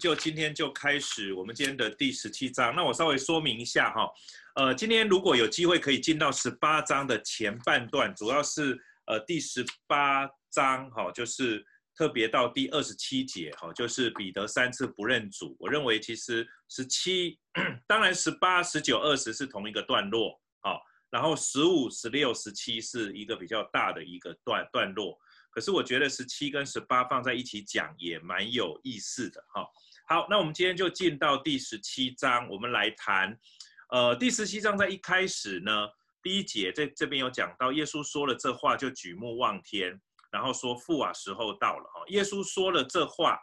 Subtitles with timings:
[0.00, 2.74] 就今天就开始我们今天的第十七章。
[2.74, 4.08] 那我稍微说明一下哈，
[4.54, 11.62] 呃，今天如果有机会可以进到十八章的前半段，主要是呃第十八章哈，就是
[11.94, 15.54] 特别到第二十七节哈，就是彼得三次不认主。
[15.60, 17.38] 我认为其实十七，
[17.86, 25.18] 当然十八、十九、二十是同一个段落，好，然后十五、十六、十七是一个比较大的一个段段落。
[25.52, 29.66] 可是我觉得十七跟十八放在一起讲也蛮有意思的哈。
[30.12, 33.38] 好，那我们今天就进到第十七章，我们来谈。
[33.90, 35.86] 呃，第十七章在一开始呢，
[36.20, 39.96] 第一节在这边有讲到，耶稣说了这话就举目望天，
[40.32, 42.02] 然后说父啊，时候到了哈。
[42.08, 43.38] 耶稣说了这话，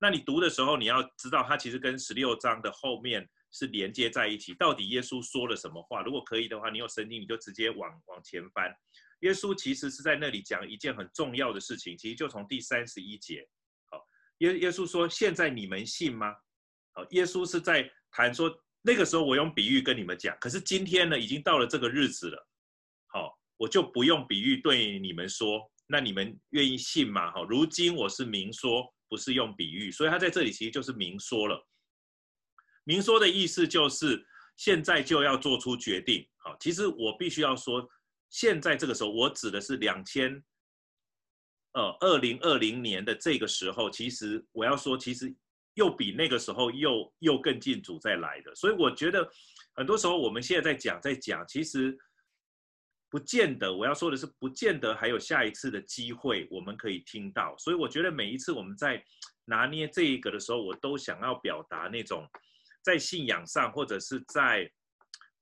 [0.00, 4.54] 那你读的时候你要知道，它其实跟十六章的后面是连接在一起。
[4.54, 6.02] 到底耶稣说了什么话？
[6.02, 8.72] 如果可以的话，你有圣经你就直接往往前翻。
[9.22, 13.44] 耶稣其实是在那里讲一件很重要的事情，其实就从第三十一节，
[14.42, 16.34] 耶耶稣说：“现在你们信吗？”
[16.94, 22.48] 好，耶稣是在谈说那个时候我用比喻跟你们讲，可是今天呢，已经到了这个日子了，
[23.06, 27.30] 好，我就不用比喻对你们说，那你们愿意信吗？
[27.32, 31.66] 好，如今我是明说，不是用比喻，所以他在这里其实就是明说了。
[32.84, 37.88] 明说的意思就是现在就要做出决定，好，其实我必须要说。
[38.28, 40.42] 现在这个时候，我指的是两千，
[41.72, 45.34] 呃，二零二零年的这个时候，其实我要说，其实
[45.74, 48.54] 又比那个时候又又更近主再来的。
[48.54, 49.28] 所以我觉得，
[49.74, 51.96] 很多时候我们现在在讲在讲，其实
[53.08, 53.74] 不见得。
[53.74, 57.56] 我要说的是，不见得还有下一次的机会我们可以听到。
[57.58, 59.02] 所以我觉得每一次我们在
[59.44, 62.28] 拿捏这一个的时候，我都想要表达那种
[62.82, 64.70] 在信仰上或者是在。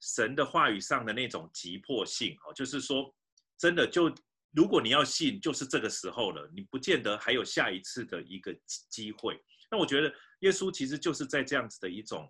[0.03, 3.14] 神的话语上的那种急迫性，哦，就是说，
[3.58, 4.11] 真的就
[4.53, 8.55] 如果你要信，就是这个时候了，你不见得还有下一次的一个
[8.89, 9.41] 机会。
[9.70, 12.29] 那我觉得耶稣其实就是在这样子的一种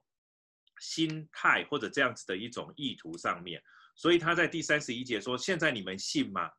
[0.80, 3.62] 心态或者这样子的一种意图上面，
[3.96, 6.50] 所以他在第三十一节说：“现在你们信吗？”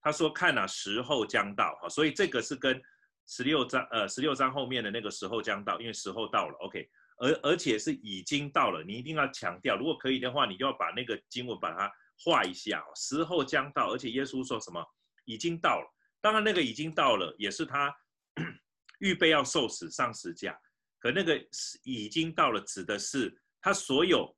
[0.00, 2.80] 他说：“看哪，时候将到。”哈，所以这个是跟
[3.26, 6.56] 十六章呃十六章后面的那个时候将到，因为时候到了。
[6.60, 6.88] OK。
[7.18, 12.82] 而而且是已经到了，你一定要强调，如果可以的话，你就要把那个经文把它画一下。
[12.96, 14.84] 时候将到，而且耶稣说什么？
[15.24, 15.94] 已经到了。
[16.20, 17.94] 当然，那个已经到了，也是他
[19.00, 20.58] 预备要受死上十架。
[20.98, 24.36] 可那个是已经到了，指的是他所有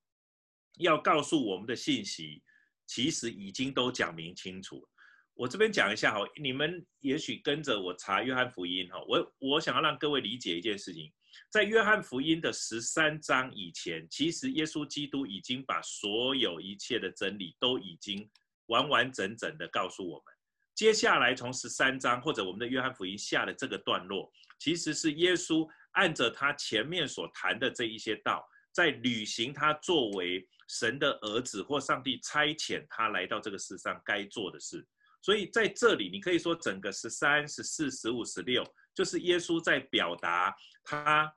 [0.78, 2.42] 要告诉我们的信息，
[2.86, 4.86] 其实已经都讲明清楚。
[5.34, 11.12] 我这边讲一下哈，你们也许跟着我查约翰福音哈，我我想要让各位理解一件事情。
[11.50, 18.30] 在约翰福音的十三章以前，其实耶稣基督已经把所有一切的真理都已经
[18.66, 20.33] 完完整整的告诉我们。
[20.74, 34.86] 接下来从十三章或者我们的约翰福音下的这个段落，其实是耶稣按着他前面所谈的这一些道，在履行他作为神的儿子或上帝差遣他来到这个世上该做的事。
[35.22, 38.64] 所以在这里，你可以说整个十三、十四、十五、十六。
[38.94, 40.54] 就是耶稣在表达，
[40.84, 41.28] 他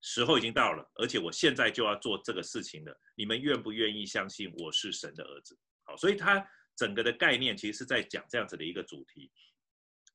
[0.00, 2.96] 时候已经到了，而且我现在就要做这个事情了。
[3.16, 5.58] 你们愿不愿意相信我是神的儿子？
[5.82, 9.32] 好，所以他整个的概念其实是在讲这样子的一个主题。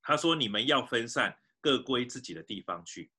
[0.01, 3.11] 他说：“你们要分散，各归自己的地方去。”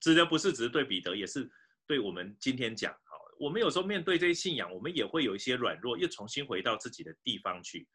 [0.00, 1.50] 指的不是只是对彼得，也是
[1.86, 2.92] 对我们今天讲。
[2.92, 7.88] 好，我们有时候面对这些信仰，我们也会有一些软弱，又重新回到自己的地方去。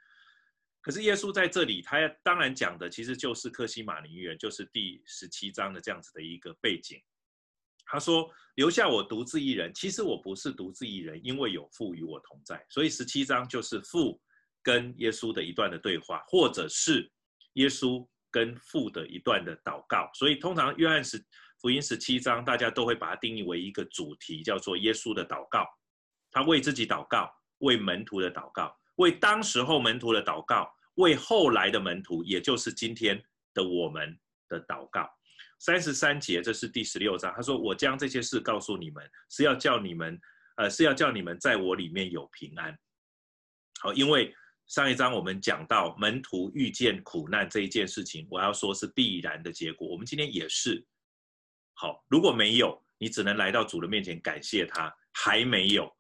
[0.82, 7.00] 可是耶稣在这里，他当然讲的其实就是克西马尼园，就是第十七章的这样子的一个背景。
[7.86, 14.20] 他说：“留下我独自一人，其实我不是独自一人，因为有父与我同在。”所以十七章就是父
[14.64, 17.12] 跟耶稣的一段的对话，或者是
[17.54, 20.10] 耶稣跟父的一段的祷告。
[20.14, 21.24] 所以通常约翰十
[21.60, 25.66] 福音十七章，大家都会把它定义为一个主题，叫做耶稣的祷告。
[26.32, 28.76] 他为自己祷告，为门徒的祷告。
[28.96, 33.22] 为当时候门徒的祷告，为后来的门徒，也就是今天
[33.54, 35.10] 的我们的祷告。
[35.60, 37.32] 三十三节，这是第十六章。
[37.36, 40.20] 他说：“我将这些事告诉你们，是要叫你们，
[40.56, 42.76] 呃，是要叫你们在我里面有平安。”
[43.82, 44.34] 好，因为
[44.72, 49.86] 上一章我们讲到门徒遇见苦难这一件事情，我要说是必然的结果。
[49.86, 50.82] 我们今天也是。
[51.74, 54.90] 好，如果没有，你只能来到主的面前感谢他。
[55.12, 55.94] 还没有，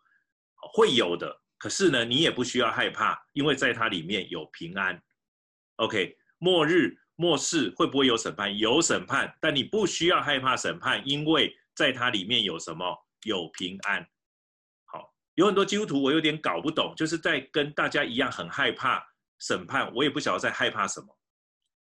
[0.71, 1.37] 会有的。
[1.57, 5.03] 可是呢，你也不需要害怕，因为在它里面有平安。
[5.75, 8.57] OK，末日末世会不会有审判？
[8.57, 13.05] 有审判，但你不需要害怕审判，因为在它里面有什么？
[13.23, 14.07] 有平安。
[15.41, 19.03] 有很多基督徒我有点搞不懂，就是在跟大家一样很害怕
[19.39, 21.07] 审判，我也不晓得在害怕什么。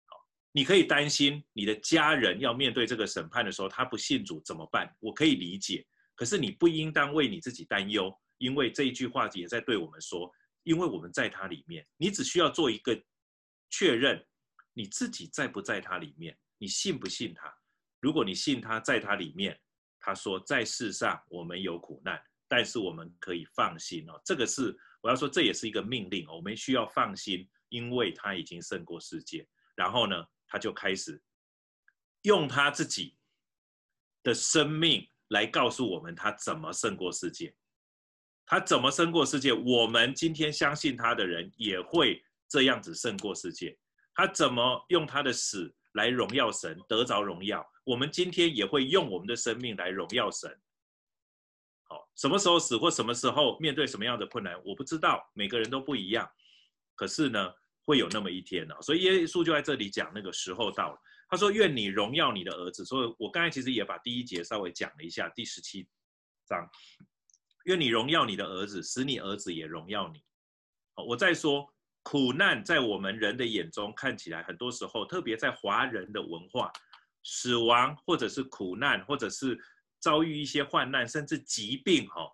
[0.07, 0.17] 好，
[0.51, 4.91] 你可以担心你的家人要面对这个审判的时候，他不信主怎么办？
[4.99, 5.85] 我可以理解，
[6.15, 10.33] 可是你不应当为你自己担忧，因为这一句话也在对我们说，
[10.63, 12.99] 因为我们在他里面，你只需要做一个
[13.69, 14.25] 确认，
[14.73, 17.53] 你自己在不在他里面，你信不信他？
[17.99, 19.55] 如果你信他在他里面，
[19.99, 22.19] 他说在世上我们有苦难，
[22.55, 29.43] 但是我们可以放心哦，这个是我要说，这也是一个命令，我们需要放心，因为他已经胜过世界。
[29.75, 31.19] 然后呢，他就开始
[32.21, 33.17] 用他自己
[34.21, 37.51] 的生命来告诉我们他怎么胜过世界，
[38.45, 39.51] 他怎么胜过世界？
[39.51, 43.75] 我们今天相信他的人也会这样子胜过世界。
[44.13, 47.67] 他怎么用他的死来荣耀神，得着荣耀？
[47.83, 50.55] 我们今天也会用我们的生命来荣耀神。
[52.15, 56.29] 什么时候死或什么时候面对什么样的困难，我不知道，每个人都不一样。
[56.95, 57.51] 可是呢，
[57.85, 60.97] 会有那么一天呢，所以耶稣就在这里讲那个时候到了。
[61.29, 65.87] 他说：“愿你荣耀你的儿子。”所以我刚才其实也把第一节稍微讲了一下，第十七
[66.47, 66.69] 章
[67.65, 70.21] ：“愿你荣耀你的儿子，使你儿子也荣耀你。”
[71.07, 71.67] 我再说，
[72.03, 76.71] 苦难在我们人的眼中看起来，很多时候，特别在华人的文化，
[77.23, 79.57] 死亡或者是苦难，或者是
[80.03, 82.29] 遭遇一些患难，甚至疾病，哈，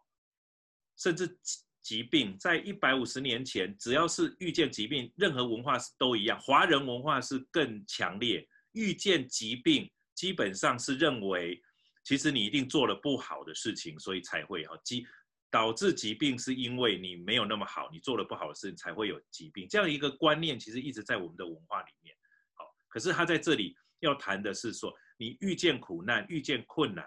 [0.97, 1.37] 甚至。
[1.81, 6.37] 疾病在一百五十年前，只要是遇见疾病，任何文化是都一样。
[6.39, 11.59] 华人文化是更强烈，遇见疾病基本上是认为，
[12.03, 15.07] 其实你一定做了不好的事情，所以才会哈疾
[15.49, 19.65] 导致疾病，是因为你没有那么好，你做了不好的事情才会有疾病。
[19.67, 22.15] 这样一个观念其实一直在我们的文化里面。
[22.53, 27.05] 好，可是他在这里要谈的是说，你遇见苦难、遇见困难，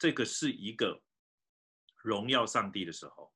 [0.00, 1.00] 这个是一个
[2.02, 3.32] 荣耀上帝的时候。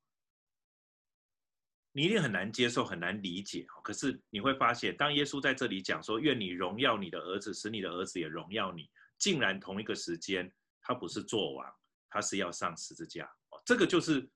[1.93, 3.65] 你一定很难接受，很难理解。
[3.81, 11.73] 可是你会发现，当耶稣在这里讲说“愿你荣耀你的儿子，使你的儿子也荣耀你”，竟然同一个时间，他不是做王，
[12.09, 13.23] 他是要上十字架。
[13.51, 14.29] 哦，这个就是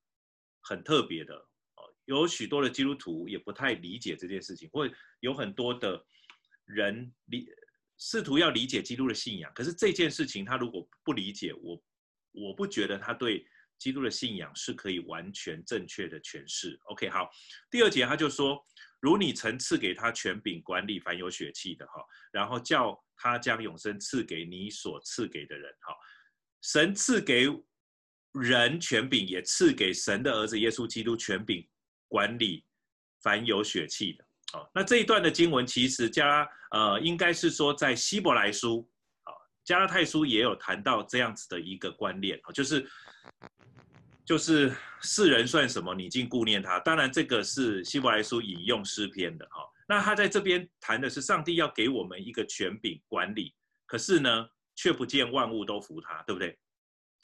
[0.61, 1.35] 很特别的。
[1.35, 4.89] 哦，有许多的基督徒也不太理解这件事情，或
[5.19, 6.01] 有很多的
[6.63, 7.45] 人理
[7.97, 9.51] 试图要理解基督的信仰。
[9.53, 11.83] 可是这件事情，他如果不理解，我
[12.31, 13.45] 我不觉得他对。
[13.79, 16.77] 基督的信仰是可以完全正确的诠释。
[16.87, 17.29] OK，好，
[17.71, 18.61] 第二节他就说
[18.99, 22.03] ：“如你曾赐给他权柄管理凡有血气的哈，
[22.33, 25.95] 然后叫他将永生赐给你所赐给的人哈。
[26.61, 27.47] 神赐给
[28.33, 31.65] 人权柄，也赐给神的儿子耶稣基督权柄
[32.09, 32.65] 管理
[33.23, 34.25] 凡有血气的。
[34.51, 38.91] 好，那这一段的经文其实加呃应该是说在希伯来书，
[39.69, 42.89] 加拉太书也有谈到这样子的一个观念啊，就是。
[44.25, 44.71] 就是
[45.01, 45.95] 世人算什么？
[45.95, 46.79] 你竟顾念他。
[46.81, 49.67] 当然，这个是希伯来书引用诗篇的哈。
[49.87, 53.55] 那他在这边谈的是上帝要给我们一个权柄管理，
[53.87, 56.55] 可是呢，却不见万物都服他，对不对？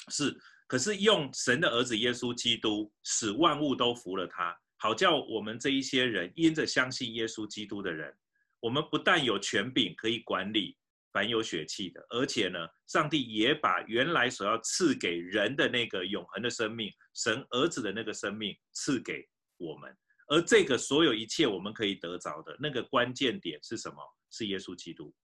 [0.09, 8.11] 是，可是用神的儿子耶稣基督使万物都服了他，好叫我们这一些人因着相信耶稣基督的人，
[8.59, 10.75] 我们不但有权柄可以管理。
[11.15, 19.95] 凡有血气的，而且呢，上帝也把原来所要赐给人的那个永恒的生命，神儿子的那个生命赐给我们。
[20.27, 23.95] 而这个所有一切我们可以得着的那个关键点是什么？
[24.29, 25.15] 是耶稣基督。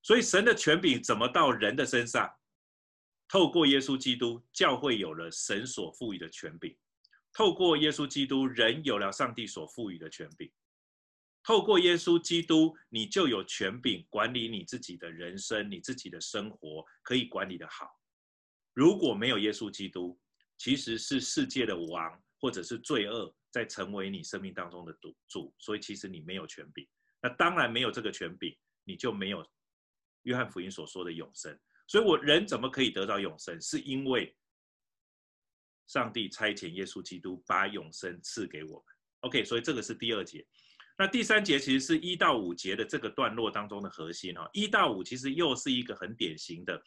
[0.00, 2.30] 所以神的权柄怎么到人的身上？
[3.26, 6.72] 透过耶稣基督，教会有了神所赋予的权柄；
[7.32, 10.48] 透过耶稣基督，人有了上帝所赋予的权柄。
[11.46, 17.88] 透过耶稣基督，你就有权柄管理你自己的人生，你自己的生活可以管理得好。
[18.74, 20.18] 如果没有耶稣基督，
[20.58, 26.84] 其实是世界的王或者是罪恶在成为你生命当中的赌注，所以其实你没有权柄。
[27.22, 29.48] 那当然没有这个权柄，你就没有
[30.22, 31.56] 约翰福音所说的永生。
[31.86, 33.60] 所以我人怎么可以得到永生？
[33.60, 34.36] 是因为
[35.86, 38.84] 上帝差遣耶稣基督把永生赐给我们。
[39.20, 40.44] OK，所以这个是第二节。
[40.98, 46.82] 那第三节其实是一到五节的这个段落当中的核心哈，一到五其实又是一个很典型的，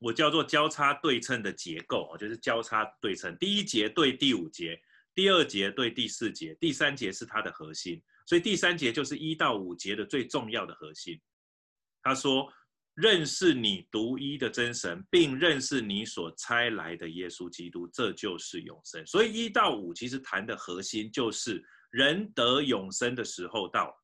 [0.00, 3.36] 我叫做交叉对称的结构，就是交叉对称。
[3.38, 4.76] 第一节对第五节，
[5.14, 11.16] 第二节对第四节，第三节是它的核心，所以第三节就是一到五节的最重要的核心。
[12.02, 12.52] 他说
[12.94, 21.64] ：“认识你独一的真神，并认识你所差来的耶稣基督，这就是永生。”所以一到五其实谈的核心就是。
[21.90, 23.94] 人得永生的时候到了，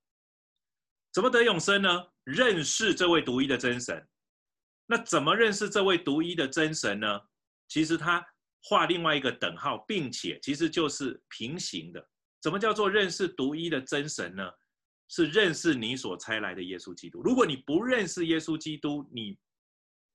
[1.13, 2.07] 怎么得永生呢？
[2.25, 4.07] 认识这位独一的真神。
[4.87, 7.21] 那怎么认识这位独一的真神呢？
[7.69, 8.25] 其实他
[8.63, 12.07] 画另外一个等号，并且其实就是平行的。
[12.41, 14.51] 怎么叫做认识独一的真神呢？
[15.09, 17.23] 是认识你所差来的耶稣基督。
[17.23, 19.39] 如果你不认识耶稣基督，你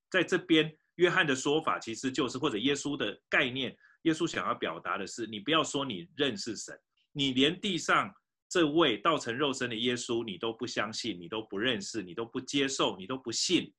[0.09, 6.77] 在这边约翰的说法其实就是，或者耶稣的概念，耶稣想要表达的是，你不要说你认识神，
[7.11, 8.13] 你连地上
[8.47, 13.73] 这位道成肉身的耶稣你都不相信，你都不认识，你都不接受，你都不信，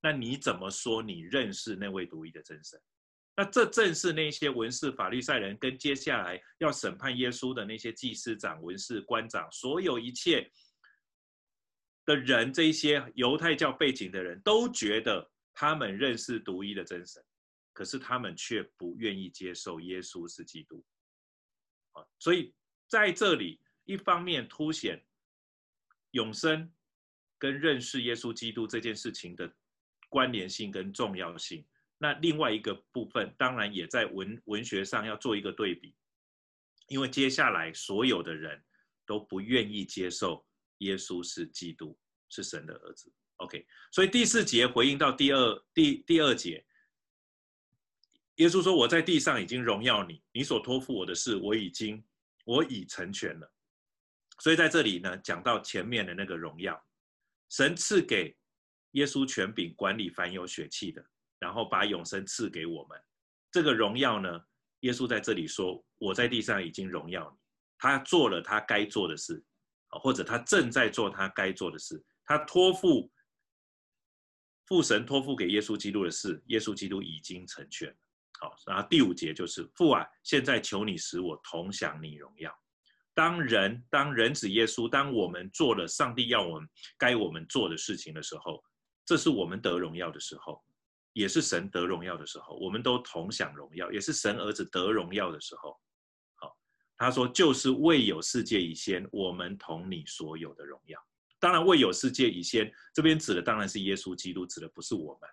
[0.00, 2.80] 那你怎么说你认识那位独一的真神？
[3.36, 10.50] 那这正是那些文士、法律赛人跟接下来要审判耶稣的那些祭司长、文士、官长，所有一切
[12.04, 17.22] 的人，这些犹太教背景的人都觉得他们认识独一的真神，
[17.72, 20.84] 可是他们却不愿意接受耶稣是基督。
[21.92, 22.52] 啊，所以
[22.88, 25.04] 在这里，一方面凸显
[26.12, 26.72] 永生
[27.38, 29.54] 跟认识耶稣基督这件事情的
[30.08, 31.64] 关联性跟重要性。
[31.98, 35.94] 那另外一个部分，当然也在文文学上要做一个对比，
[36.86, 38.64] 因为接下来所有的人
[39.04, 40.46] 都不愿意接受
[40.78, 41.98] 耶稣是基督，
[42.30, 43.12] 是神的儿子。
[43.36, 46.64] OK，所以第四节回应到第二第第二节，
[48.36, 52.02] 耶稣说：“我在地上已经荣耀你，你所托付我的事，我已经
[52.48, 53.52] 我已成全了。”
[54.40, 56.82] 所以在这里呢，讲到前面的那个荣耀，
[57.50, 58.34] 神赐给
[58.92, 61.04] 耶稣权柄管理凡有血气的。
[61.40, 63.00] 然后把永生赐给我们，
[63.52, 64.28] 这个荣耀呢？
[64.80, 67.38] 耶稣在这里说：“我在地上已经荣耀你。”
[67.78, 69.40] 他做了他该做的事，
[70.02, 72.04] 或者他正在做他该做的事。
[72.24, 73.08] 他托付
[74.66, 77.96] 父神托付给耶稣基督的事，耶稣基督已经成全了。
[78.40, 82.52] 好，然后第五节就是父啊，现在求你使我同享你荣耀。
[83.14, 88.62] 当人当人子耶稣，当我们做了上帝要我们该我们做的事情的时候，
[89.04, 90.62] 这是我们得荣耀的时候。
[91.14, 95.76] 也是神得荣耀的时候，我们都同享荣耀；也是神儿子得荣耀的时候。
[96.36, 96.56] 好，
[96.96, 100.96] 他说就是未有世界以先，我们同你所有的荣耀。
[101.40, 105.28] 当然，未有世界以先，这边指的当然是耶稣基督，指的不是我们。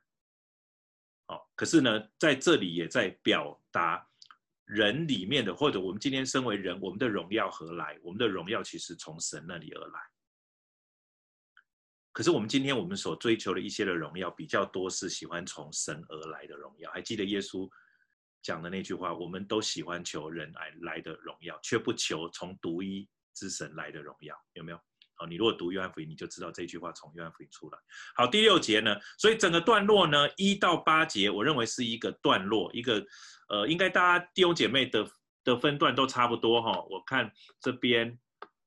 [1.27, 4.07] 哦，可是呢，在这里也在表达
[4.65, 7.97] 人里面的，或者我们今天身为人，我们的荣耀何来？
[8.03, 9.99] 我们的荣耀其实从神那里而来。
[12.11, 16.89] 可是我们今天我们所追求的一些的荣耀比较多，是喜欢从神而来的荣耀。
[16.91, 17.69] 还记得耶稣
[18.41, 24.35] 讲的那句话：我们都喜欢求人来来的荣耀，却不求从独一之神来的荣耀。
[24.53, 24.79] 有没有？
[25.15, 27.77] 好，你如果读约翰福音，你就知道这句话从约翰福音出来。
[28.15, 28.95] 好，第六节呢？
[29.17, 33.05] 所以整个段落呢，一到八节，我认为是一个段落，一个
[33.49, 35.07] 呃，应该大家弟兄姐妹的
[35.43, 36.71] 的分段都差不多哈。
[36.89, 38.17] 我看这边。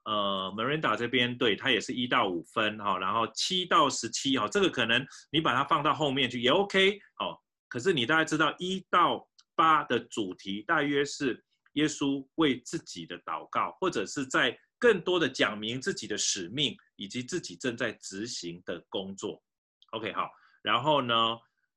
[0.05, 7.37] 呃，Miranda 这边对他也是一到五分哈，然后七到十七哈，这个可能你把它放到后面去也 OK 哦。
[7.69, 19.43] 可是你大概知道一到八的主题大约是耶稣为自己的祷告，或者是在更多的讲明自己的使命以及自己正在执行的工作。
[19.91, 20.31] OK 好，
[20.63, 21.15] 然后呢，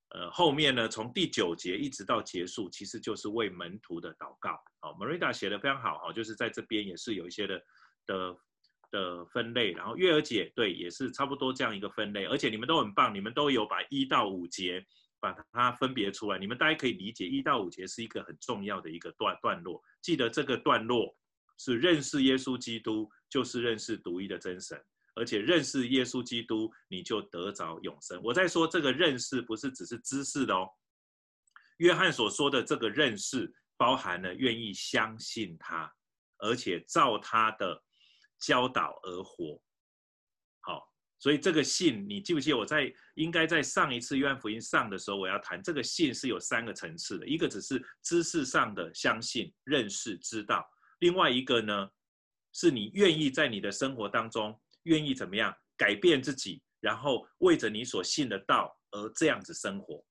[0.09, 4.59] 呃后面呢从第九节一直到结束，其实就是为门徒的祷告。
[4.79, 7.61] 好，Marita 写的非常好哈，就是在这边也是有一些的。
[8.07, 8.35] 的
[8.89, 14.83] 的分类，然后月儿姐对也是差不多这样一个分类，而且你们都很棒，你们都有把一到五节
[15.19, 21.15] 把它分别出来，你们大家可以理解一到五节是一个很重要的一个段段落，记得这个段落
[21.63, 28.19] 是认识耶稣基督，就是认识独一的真神，而且认识耶稣基督你就得着永生。
[28.23, 30.67] 我在说这个认识不是只是知识的哦，
[31.77, 35.93] 约翰所说的这个认识包含了愿意相信他，
[36.39, 37.83] 而且照他的。
[38.43, 39.61] 教导而活，
[40.61, 40.81] 好，
[41.19, 50.67] 所以这个信，你记不记得我在应该在上一次约翰福音上的时候，我要谈这个信是有三个层次的，一个只是知识上的相信、认识、知道，
[51.01, 51.89] 另外一个呢，
[52.53, 60.03] 是你愿意在你的生活当中愿意怎么样改变自己，然后为着你所信的道而这样子生活。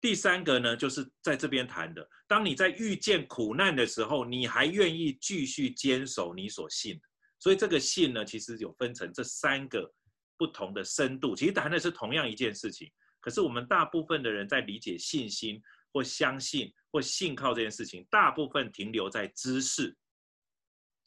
[0.00, 7.02] 第三个呢，就是在这边谈的，当你在遇见苦难的时候，你还愿意继续坚守你所信的。
[7.38, 9.92] 所以这个信呢，其实有分成这三个
[10.38, 12.90] 不同的深度，其实谈的是同样一件事情。
[13.20, 15.60] 可是我们大部分的人在理解信心
[15.92, 19.94] 或相信或信靠这件事情，大部分停留在知识。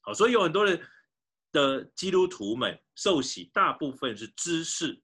[0.05, 0.79] 好，所以有很多人
[1.51, 5.01] 的基督徒们受洗，大部分是知识。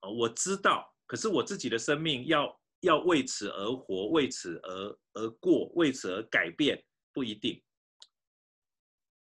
[0.00, 6.82] 我知道，可是我自己的生命要要为此而活，为此而而过，为此而改变，
[7.12, 7.62] 不一定。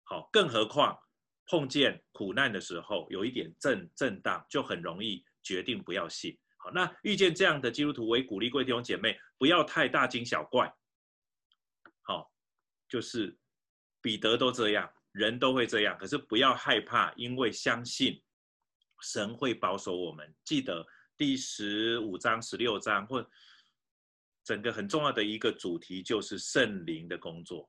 [0.02, 0.98] 好，更何况
[1.46, 6.38] 碰见苦难的时候，有一点震震荡，就很容易决定不要信。
[6.58, 10.72] 好，那遇见这样的基督徒，我也鼓励各位弟兄姐妹不要太大惊小怪。
[12.02, 12.30] 好，
[12.88, 13.38] 就是
[14.06, 18.22] 彼得都这样，人都会这样，可是不要害怕，因为相信
[19.02, 20.32] 神会保守我们。
[20.44, 20.86] 记得
[21.16, 23.28] 第十五章、十六章或
[24.44, 27.68] 整个很重要的一个主题就是圣灵的工作。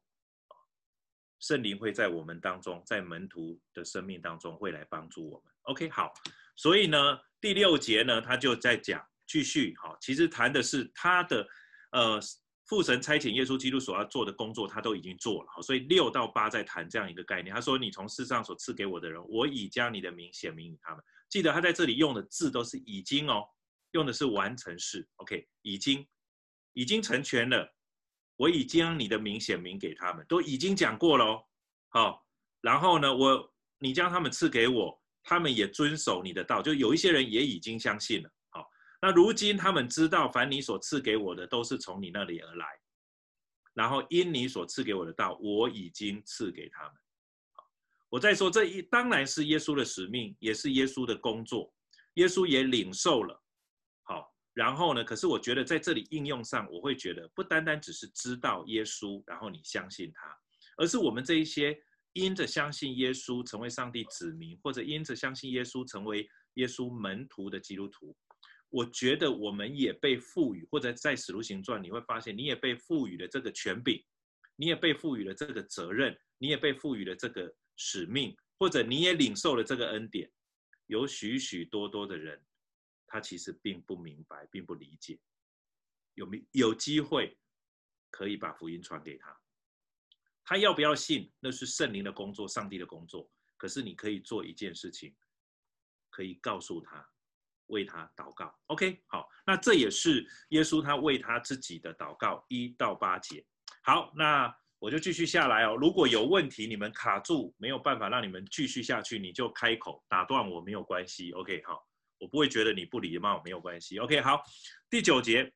[1.40, 5.52] 圣灵会在我们当中，在门徒的生命当中会来帮助我们。
[5.64, 6.14] OK，好，
[6.56, 11.48] 所以呢，第六节呢，他就在讲继续，好，其实谈的是他的，
[11.94, 12.20] 呃，
[12.68, 15.62] 父神差遣耶稣基督所要做的工作，他都已经做了。
[15.62, 17.56] 所以六到八在谈这样一个概念。
[17.56, 23.46] 他说：“你从世上所赐给我的人，我已将你的名显明于他们。”记得他在这里用的字都是已经哦，
[23.92, 25.08] 用的是完成式。
[25.16, 26.06] OK，已经，
[26.74, 27.74] 已经成全了。
[28.36, 31.44] 我已将你的名显明给他们，都已经讲过了哦。
[31.90, 32.26] 好，
[32.60, 38.30] 然后呢，我你将他们赐给我，他们也遵守你的道，就有一些人也已经相信了。
[39.02, 42.66] 那如今他们知道，凡你所赐给我的，都是从你那里而来。
[43.74, 46.94] 然后因你所赐给我的道，我已经赐给他们。
[48.10, 51.72] 我再说，这一当然是耶稣的使命，也是耶稣的工作，
[52.16, 53.40] 耶稣也领受了。
[54.04, 60.36] 好然后呢，可是我觉得在这里应用上，我会觉得不单单只是知道耶稣，然后你相信他，
[60.78, 61.78] 而是我们这一些
[62.14, 68.18] 因着相信耶稣成为上帝子民，或者因着相信耶稣成为耶稣门徒的基督徒，
[68.70, 74.04] 我觉得我们也被赋予，或者在使徒行传你会发现，你也被赋予了这个权柄，
[74.56, 80.32] 你也被赋予了这个责任，你也被赋予了这个使命，或者你也领受了这个恩典，
[80.88, 82.44] 有许许多多的人。
[83.10, 85.18] 他其实并不明白，并不理解，
[86.16, 87.38] 有没有机会
[88.10, 89.40] 可以把福音传给他？
[90.44, 91.32] 他要不要信？
[91.40, 93.32] 那是圣灵的工作，上帝的工作。
[93.56, 95.16] 可是你可以做一件事情，
[96.10, 97.10] 可以告诉他，
[97.68, 98.54] 为他祷告。
[98.68, 103.46] OK，好，那这也是耶稣他为他自己的祷告，一到八节。
[103.84, 105.76] 好，那我就继续下来哦。
[105.76, 111.32] 如果有问题，你们卡住没有办法让你们继续下去，你就开口打断我，没有关系。
[111.32, 111.86] OK，好。
[112.20, 114.00] 我不会觉得你不礼貌，没有关系。
[114.00, 114.42] OK，好，
[114.90, 115.54] 第九节，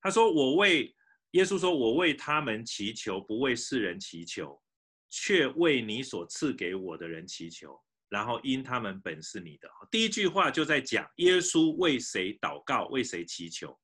[0.00, 0.92] 他说：“我为
[1.30, 4.60] 耶稣说，我为他们祈求，不为世人祈求，
[5.08, 7.80] 却为你所赐给我的人祈求。
[8.10, 13.74] 然后因他们本是你的。”第一句话就在讲耶稣为谁祷告，为谁祈求。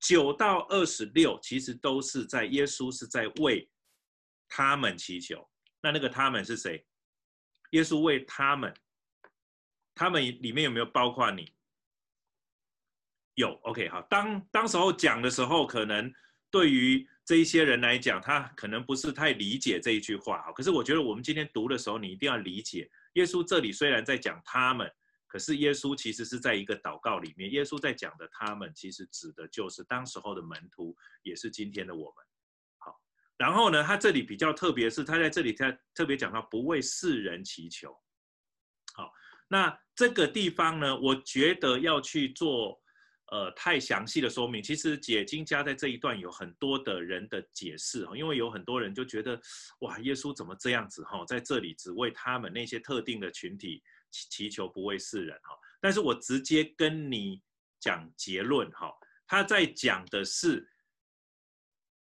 [0.00, 3.68] 九到二十六其实都是在耶稣是在为
[4.48, 5.46] 他们祈求。
[5.82, 6.86] 那那个他们是谁？
[7.72, 8.72] 耶稣为他们。
[9.96, 11.54] 他们里面有没有包括你？
[13.34, 14.02] 有，OK，好。
[14.02, 16.12] 当当时候讲的时候，可能
[16.50, 20.50] 对于这一些人来讲，他可能不是太理解这一句话。
[20.52, 24.88] 可是我觉得我们今天读的时候，你一定要理解，耶稣这里虽然在讲他们，
[25.26, 27.50] 可是耶稣其实是在一个祷告里面。
[27.50, 32.24] 耶稣在讲的他们，其实指的就是当时候的门徒，也是今天的我们。
[32.78, 33.00] 好，
[33.36, 37.96] 然后呢，他这里比较特别是，他在这里他特别讲到不为世人祈求。
[38.94, 39.10] 好。
[39.46, 42.80] 那这个地方呢，我觉得要去做，
[43.34, 44.62] 呃，太详细的说明。
[44.62, 49.40] 其实解经家在这一段有很多的人的解释哈，因为有很多人就觉得，
[49.80, 55.50] 哇，耶稣怎么这样子哈，在这里只为他们那些特定的群体祈求，不为世人哈。
[55.80, 57.42] 但是我直接跟你
[57.80, 58.92] 讲结论哈，
[59.26, 60.70] 他在讲的是。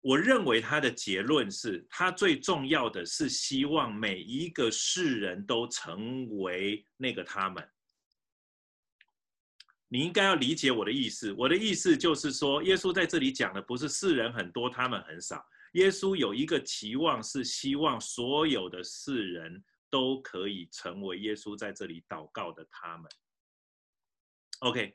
[0.08, 7.68] 我认为他的结论是，他最重要的是希望每一个世人都成为那个他们。
[9.96, 11.32] 你应该要理解我的意思。
[11.38, 15.42] 我的意思就是说，耶稣在这里讲的不是世人很多，他们很少。
[15.72, 23.10] 耶稣有一个期望，是希望所有的世人都可以成为耶稣在这里祷告的他们。
[24.60, 24.94] OK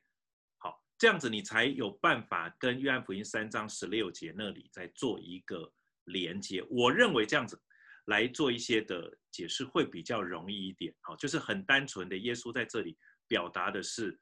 [0.59, 0.79] 好。
[0.99, 5.73] 这样子你才有办法跟约翰福音三章十六节那里再做一个
[6.05, 6.63] 连接。
[6.69, 7.59] 我认为这样子
[8.05, 10.95] 来做一些的解释会比较容易一点。
[11.01, 14.21] 好，就是很单纯的，耶稣在这里表达的是，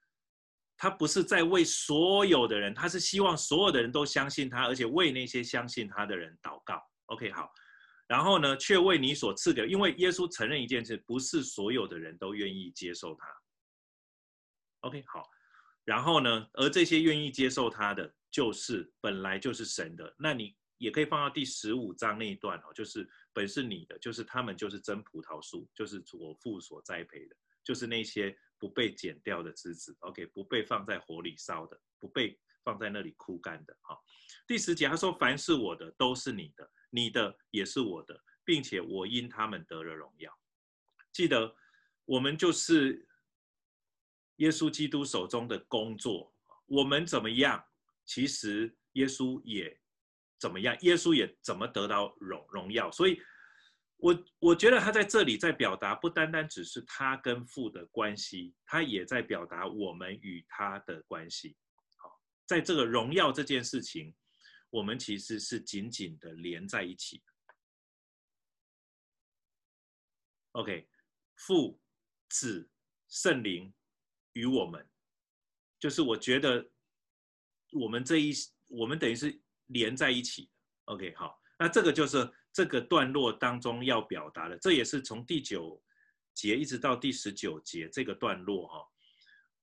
[0.78, 6.80] 他不是在为所有的人，他是希望所有的人都相信他，而且为那些相信他的人祷告。
[7.06, 7.52] OK，好。
[8.06, 13.26] 然后呢，却为你所赐的，因为耶稣承认一件事，不是所有的人都愿意接受他。
[14.80, 15.28] OK，好。
[15.84, 20.14] 然后呢，而这些愿意接受他的，就是本来就是神的。
[20.16, 33.76] 那你也可以放到第十五章那一段哦，就是本是你的，就是他们就是真葡萄树，就是我父所栽培的，就是那些不被剪掉的枝子，OK，不被放在火里烧的，不被放在那里枯干的。
[33.80, 34.02] 好，
[34.46, 40.32] 第十节他说：“凡是我的，都是你的，你的也是我的，并且我因他们得了荣耀。”
[41.12, 41.54] 记得
[42.04, 43.04] 我们就是。
[44.38, 46.32] 耶稣基督手中的工作，
[46.66, 47.60] 我们怎么样？
[48.04, 49.76] 其实耶稣也
[50.38, 50.76] 怎么样？
[50.82, 52.88] 耶稣也怎么得到荣荣耀？
[52.92, 53.20] 所以
[53.98, 61.56] 我我觉得他在这里在表达，不单单只是他跟父的关系，他也在表达我们与他的关系。
[61.96, 64.14] 好，在这个荣耀这件事情，
[64.70, 67.24] 我们其实是紧紧的连在一起。
[70.52, 70.88] OK，
[71.34, 71.80] 父、
[72.28, 72.70] 子、
[73.08, 73.74] 圣灵
[74.34, 74.88] 与我们，
[75.80, 76.70] 就是我觉得
[77.72, 78.32] 我们这一
[78.68, 80.48] 我们等于是连在一起。
[80.84, 82.32] OK，好，那这个就是。
[82.58, 85.80] 这个段落当中要表达的，这也是从第九
[86.34, 88.78] 节一直到第十九节这个段落哈，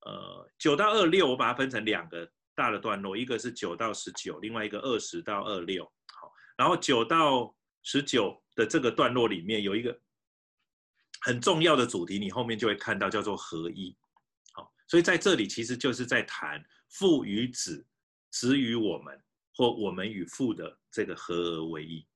[0.06, 5.84] 呃，九到二六我把它分成两个大的段落，一个是九到十九，另外一个二十到二六。
[5.84, 7.54] 好，然后九到
[7.84, 10.00] 十九的这个段落里面有一个
[11.20, 13.94] 很重要的主题，你后面就会看到叫做合一。
[14.54, 17.86] 好，所以在这里其实就是在谈父与子、
[18.32, 19.22] 子与我们
[19.54, 22.08] 或我们与父的这个合而为一。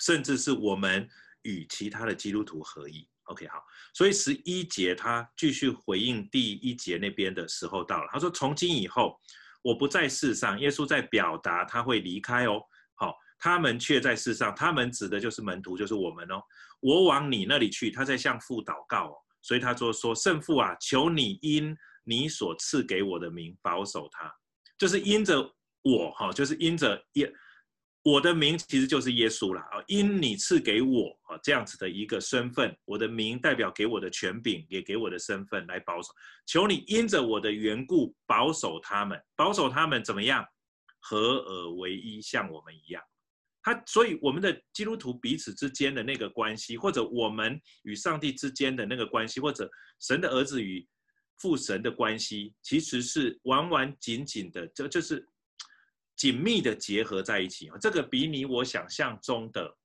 [0.00, 1.08] 甚至是我们
[1.42, 9.20] 与其他的基督徒合一，OK，好，所以十一节他继续回应第一节那边的时候到了，他说：“从今以后，
[9.62, 12.62] 我不在世上。”耶稣在表达他会离开哦，
[12.94, 16.42] 好，他们却在世上，他们指的就是门徒，就是我们哦。
[16.80, 24.34] 我往你那里去，他在向父祷告哦，所以他说：“说圣父啊，求你因你所赐给我的名保守他，
[24.76, 25.40] 就是因着
[25.82, 27.32] 我哈，就是因着耶。”
[28.04, 29.82] 我的名其实就是耶稣了啊！
[29.86, 36.08] 因你赐给我啊这样子的一个身份，我的名代表给我的权柄，也给我的身份来保守。
[36.44, 40.44] 求你因着我的缘故保守他们，保守他们怎么样？
[41.00, 43.02] 合而为一，像我们一样。
[43.62, 49.66] 他所以我们的基督徒彼此之间的那个关系，或者我们与上帝之间的那个关系，或者
[49.98, 50.86] 神的儿子与
[51.38, 55.26] 父神的关系，其实是完完紧紧的，这就是。
[56.16, 59.76] 紧密的结合在一起啊，这个比你我想象中的，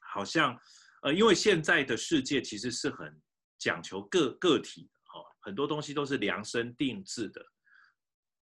[0.00, 0.58] 好像，
[1.02, 3.20] 呃，因为现在的世界其实是很
[3.58, 7.44] 讲求个个体的，哈，很多东西都是量身定制的。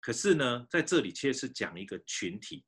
[0.01, 2.65] 可是呢，在这里却是讲一个群体，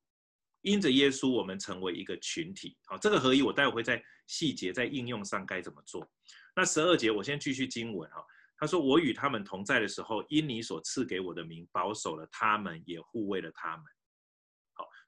[0.62, 2.77] 因着耶稣，我们成为一个群体。
[2.87, 6.07] 好，这个合一，我待会会在细节在应用上该怎么做。
[6.55, 8.25] 那十二节，我先继续经文哈。
[8.59, 13.85] 他说：“我与他们同在的时候，因你所赐给我的名，保守了他们，也护卫了他们。”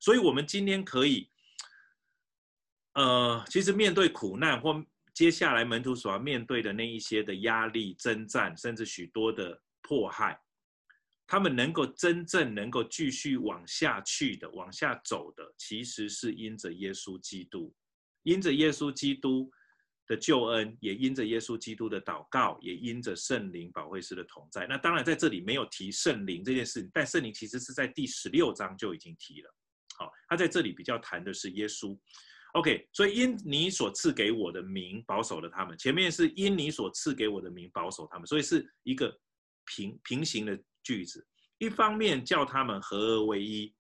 [0.01, 1.29] 所以，我们今天可以，
[2.95, 10.41] 呃，其实面对苦难或接下来门徒所要面对的那一些的压力、征战，甚至许多的迫害，
[11.27, 17.75] 他们能够真正能够继续往下去的、往下走的，其实是因着耶稣基督，
[18.23, 19.51] 因着耶稣基督
[20.07, 24.67] 的救恩，也因着耶稣基督的祷告，也因着圣灵保惠师的同在。
[24.69, 29.55] 那当然在这里没有提圣灵这件事，但圣灵其实是在第十六章就已经提了。
[29.99, 31.99] 好，他在这里比较谈的是耶稣
[32.53, 39.13] ，OK，所以因你所赐给我的名保守了他们，前面是因你所赐给我的名保守他们，所以是一个
[39.65, 41.27] 平平行的句子，
[41.59, 43.75] 一方面叫他们合而为一，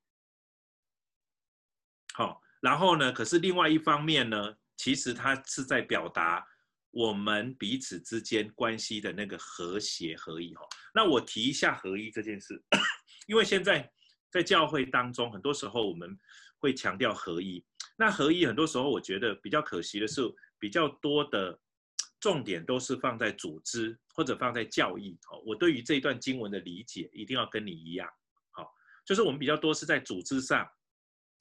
[2.14, 6.44] 好，然后呢，可是另外一方面呢，其实他是在表达
[6.90, 10.62] 我们彼此之间关系的那个和谐合一哈。
[10.92, 12.60] 那我提一下合一这件事，
[13.28, 13.88] 因为现在。
[14.30, 16.18] 在教会当中，很多时候我们
[16.58, 17.64] 会强调合一。
[17.96, 20.22] 那合一很多时候，我觉得比较可惜的是，
[20.58, 21.58] 比较多的
[22.20, 25.18] 重点都是放在组织或者放在教义。
[25.24, 28.08] 好，我对于这一段经文的理解一定要跟你一样。
[28.50, 28.70] 好，
[29.04, 30.68] 就是我们比较多是在组织上，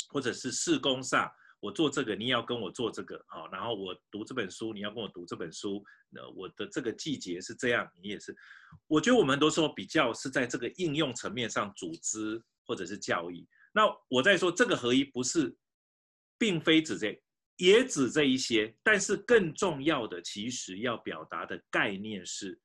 [0.10, 3.24] 或者是事工上，我做这个，你要跟我做这个。
[3.28, 5.84] 好，然后我读这本书，你要跟我读这本书。
[6.10, 8.36] 那我的这个季节是这样，你也是。
[8.88, 12.42] 我觉得我们很多时候比较是在这个应用层面上组织。
[12.68, 15.56] 或者是教义，那我在说这个合一不是，
[16.38, 17.18] 并非指这，
[17.56, 22.60] 也指这一些，但是更重要的，其实要表达的概念是，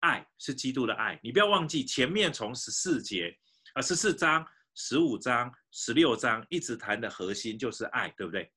[0.00, 1.20] 爱是基督的爱。
[1.22, 3.36] 你不要忘记前面从十四节
[3.74, 8.50] 啊，十四章、十五章、十六章一直谈的核心就是爱，对不对？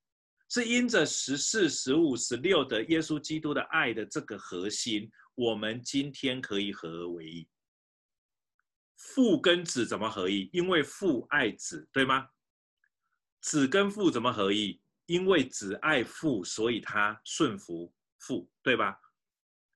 [0.48, 7.48] 是因着十四、十五、十六的耶稣基督的爱的这个核心，我们今天可以合而为一。
[9.14, 10.50] 父跟子怎么合一？
[10.52, 12.28] 因为父爱子，对吗？
[13.40, 14.82] 子跟父怎么合一？
[15.06, 19.00] 因为子爱父，所以他顺服父，对吧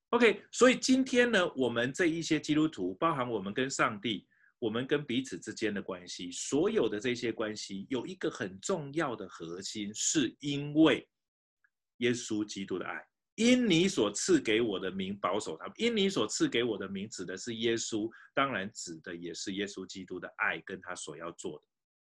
[0.10, 11.08] ？OK，所以今天呢，我们这一些基督徒，包含我们跟上帝，我们跟彼此之间的关系，所有的这些关系，有一个很重要的核心，是因为
[11.98, 13.09] 耶稣基督的爱。
[13.40, 21.64] 因你所赐给我的名保守他们，因你所赐给我的名指的是耶稣，当然指的也是耶稣基督的爱跟他所要做的。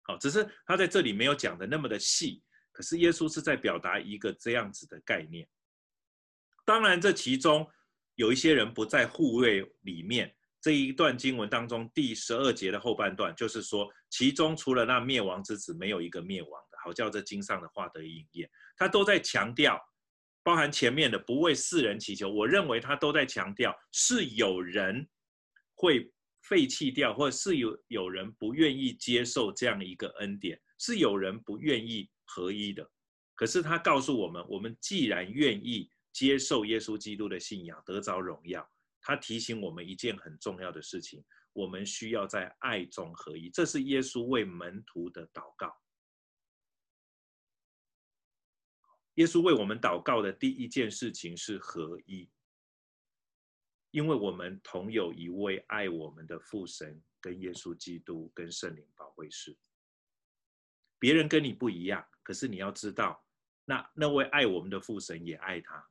[0.02, 5.48] 好，只是他在这里没有讲的那么的细，可是耶稣是在表达一个这样子的概念。
[6.64, 7.64] 当然，这其中
[8.16, 10.35] 有一些人不在护卫里面。
[10.61, 18.48] 这一段经文当中第十二节的后半段，就是说，其中除了那灭亡之子，没有一个灭亡的，好叫这经上的话得应验。
[18.76, 19.80] 他都在强调，
[20.42, 25.09] 包含前面的不为世人祈求，我认为他都在强调，是有人
[25.74, 32.88] 会废弃掉，或者是有有人不愿意接受这样一个恩典，是有人不愿意合一的。
[33.35, 38.68] 可是他告诉我们，我们既然愿意接受耶稣基督的信仰，得着荣耀。
[39.00, 43.50] 他提醒我们一件很重要的事情：我们需要在爱中合一。
[43.50, 45.72] 这是耶稣为门徒的祷告。
[49.14, 52.31] 耶稣为我们祷告的第一件事情是合一，
[53.90, 59.57] 因为我们同有一位爱我们的父神，跟耶稣基督，跟圣灵保惠师。
[60.98, 63.27] 别人跟你不一样，可是你要知道，
[63.66, 65.90] 那那位爱我们的父神也爱他。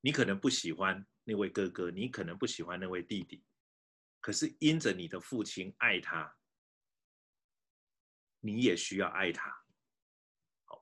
[0.00, 3.44] 你可能不喜欢那位哥哥，你可能不喜欢那位弟弟，
[4.20, 6.34] 可是因着你的父亲爱他，
[8.40, 9.63] 你也需要爱他。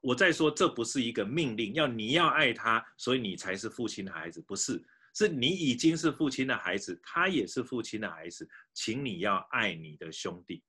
[0.01, 4.83] 我再说，这不是一个命令，要你要爱他，所以你才是父亲的孩子，不是，
[5.15, 10.63] 是你已经是父亲的孩子，他也是父亲的孩子，请你要爱你的兄弟，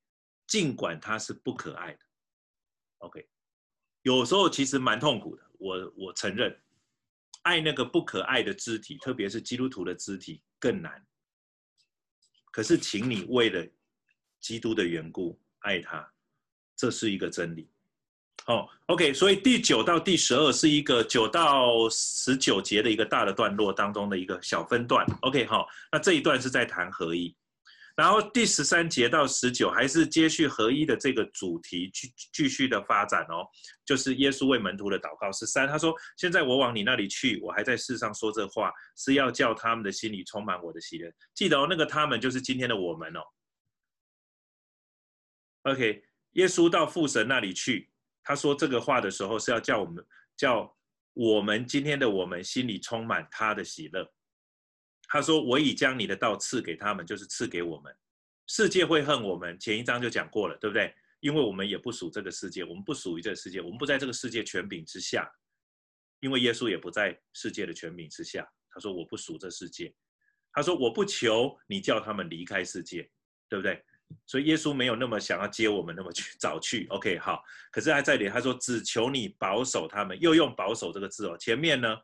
[0.48, 2.00] 尽管他是不可爱的。
[3.00, 3.28] OK，
[4.02, 6.60] 有时候其实蛮痛苦的，我我承认。
[7.42, 11.06] 爱那个不可爱的肢体，特别是基督徒的肢体更难。
[12.54, 13.68] 可是，请你为了
[14.40, 16.10] 基督的缘故爱他，
[16.74, 17.70] 这是一个真理。
[18.46, 25.06] 好，OK，所以第九到第十二是一个九到十九节的一个大的段落当中的一个小分段。
[25.22, 27.34] OK，好，那这一段是在谈合一。
[27.96, 33.46] 然后第十三节到十九还是接续合一的这个主题，继继续的发展哦，
[33.86, 35.32] 就是耶稣为门徒的祷告。
[35.32, 43.22] 十三，他说：“现在我往你那里去，我还在世上说这话，是要叫他们的心里充满我的喜乐。”记得哦，那个他们就是今天的我们哦。
[45.62, 47.92] OK，耶稣到父神那里去，
[48.24, 50.06] 他说这个话的时候是要叫我们，
[50.36, 50.78] 叫
[51.14, 54.12] 我们今天的我们心里充满他的喜乐。
[55.08, 57.96] 他说：“我已将你的道赐给他们，就是赐给我们。
[58.48, 60.92] 世界会恨我们，前一章就讲过了，对不对？
[61.20, 65.32] 因为我们也不属这个世界，我们不属于这个世界，我们不在这个世界权柄之下。
[66.22, 68.50] 因为耶稣也不在世界的权柄之下。
[68.72, 69.94] 他说：我不属这世界。
[70.52, 73.08] 他说：我不求你叫他们离开世界，
[73.48, 73.84] 对不对？
[74.26, 76.88] 所以耶稣没有那么想要接我们那么去早去。
[76.90, 77.44] OK，好。
[77.72, 81.38] 可是还在里，他说：只求你保守他们，又用保守这个字哦。
[81.38, 81.98] 前面呢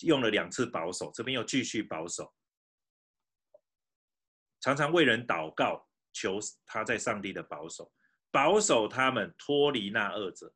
[0.00, 2.32] 用了两次保守，这边又继续保守。”
[4.60, 7.92] 常常为人祷告，求他在上帝的保守，
[8.30, 10.52] 保守他们脱离那恶者。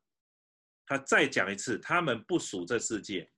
[0.85, 3.31] 他再讲一次，他们不属这世界，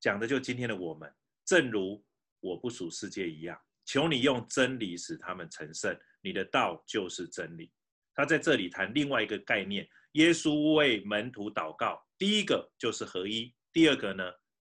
[0.00, 1.12] 讲的就今天的我们，
[1.44, 2.04] 正如
[2.38, 3.60] 我不属世界一样。
[3.84, 5.92] 求你用真理使他们成圣，
[6.22, 7.70] 你的道就是真理。
[8.14, 14.24] 他在这里谈另外一个概念，耶稣为门徒祷告，第一个就是合一，第二个呢，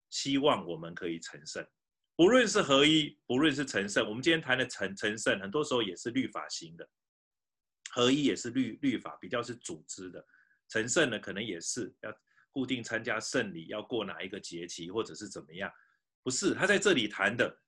[0.10, 1.65] 希望我们可以成圣。
[2.15, 6.86] 不论是合一，不论是成圣，我们今天谈的成成圣，很多时候也是律法型的；
[7.89, 10.23] 合一也是律律法，比较是组织的。
[10.69, 12.15] 成圣呢，可能也是要
[12.51, 15.71] 固定参加圣礼，要过哪一个节期，或者是怎么样？
[16.21, 17.60] 不是，他在这里谈的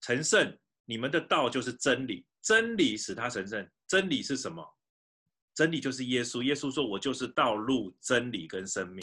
[0.00, 3.70] 成圣，你们的道就是真理，真理使他成圣。
[3.86, 4.66] 真理是什么？
[5.54, 6.42] 真理就是耶稣。
[6.42, 9.02] 耶稣说：“我就是道路、真理跟生命。”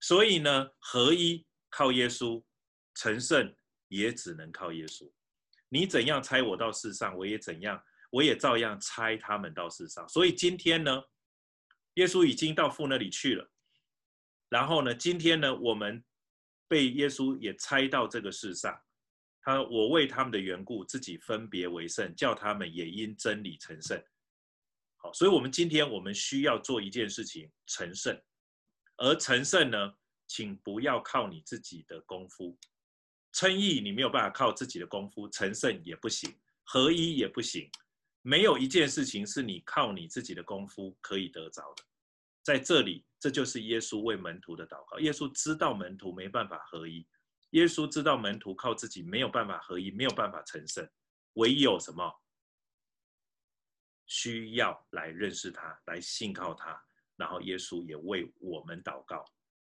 [0.00, 2.42] 所以呢，合一靠耶稣，
[2.94, 3.54] 成圣。
[3.88, 5.08] 也只能靠耶稣。
[5.68, 10.04] 你怎样差我到世上，我也怎样，我也照样差他们到世上。
[10.08, 11.00] 所以今天呢，
[11.94, 13.48] 耶稣已经到父那里去了。
[14.48, 16.04] 然后呢，今天呢，我们
[16.66, 18.76] 被耶稣也差到这个世上。
[19.46, 23.96] 他说：“我为他们的缘故，自己分别为圣，叫他们也因真理成圣。”
[24.98, 28.20] 好，所以我们今天我们需要做一件事情，成圣。
[28.96, 29.94] 而成圣呢，
[30.26, 32.58] 请不要靠你自己的功夫。
[33.30, 37.70] 称义，你没有办法靠自己的功夫，成圣也不行，合一也不行，
[38.22, 41.84] 没有一件事情是你靠你自己的功夫可以得着的。
[42.42, 44.98] 在这里，这就是耶稣为门徒的祷告。
[44.98, 47.06] 耶稣知道门徒没办法合一，
[47.56, 50.86] 耶稣知道门徒靠自己没有办法合一，没有办法成圣，
[51.34, 52.22] 唯有什么？
[54.06, 56.80] 需要来认识他，来信靠他。
[57.16, 59.24] 然后耶稣也为我们祷告。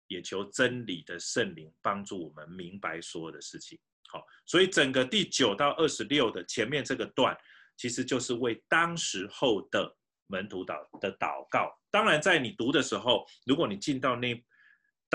[0.07, 3.79] 也求真理的圣灵帮助我们明白所有的事情。
[4.07, 7.35] 好，所以整个第九到二十六的前面这个段，
[7.75, 11.75] 其实就是为当时候的门徒祷的祷告。
[11.89, 14.35] 当然，在你读的时候，如果你进到那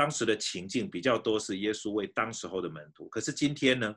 [0.00, 3.06] 当时的情境，比较多是耶稣为当时候的门徒。
[3.10, 3.94] 可是今天呢，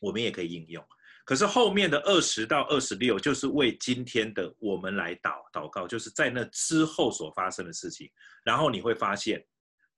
[0.00, 0.84] 我们也可以应用。
[1.24, 8.10] 可是后面的二十到二十六，就是为今天的我们来祷祷告，就是在那之后所发生的事情。
[8.42, 9.40] 然后你会发现，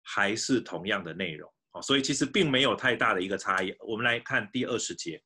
[0.03, 1.51] 还是同样的内容。
[1.83, 3.75] 所以其实并没有太大的一个差异。
[3.79, 5.19] 我们来看第二十节，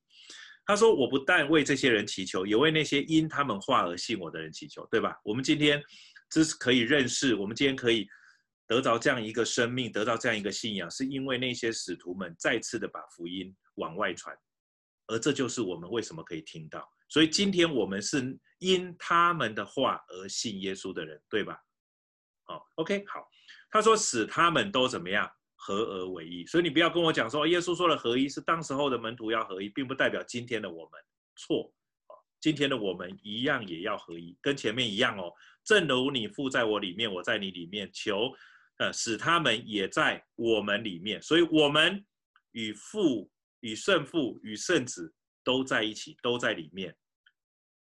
[0.64, 5.82] 他说：“我不但为这些人祈求，也为那些因他们话而信我的人祈求，对吧？”我们今天
[6.30, 8.06] 这是可以认识，我们今天可以
[8.68, 14.36] 得着这样一个生命，得到这样一个信仰，是因为那些使徒们再次的把福音往外传，
[15.08, 16.88] 而这就是我们为什么可以听到。
[17.08, 21.58] 所以今天我们是因他们的话而信耶稣的人，对吧？
[22.44, 23.26] 好，OK，好。
[23.70, 25.28] 他说使他们都怎么样？
[25.60, 31.00] 合而为一，所以你不要跟我讲说，耶稣说的合一，是当时候的门徒要合一，并不代表今天的我们
[31.34, 31.74] 错。
[32.40, 35.32] 今天的我们一样也要合一，跟前面一样哦。
[35.64, 38.32] 正如你父在我里面，我在你里面，求
[38.78, 41.22] 呃使他们也在我们里面。
[41.22, 42.04] 所以，我们
[42.52, 45.14] 与父、与圣父、与圣子
[45.44, 46.96] 都在一起，都在里面。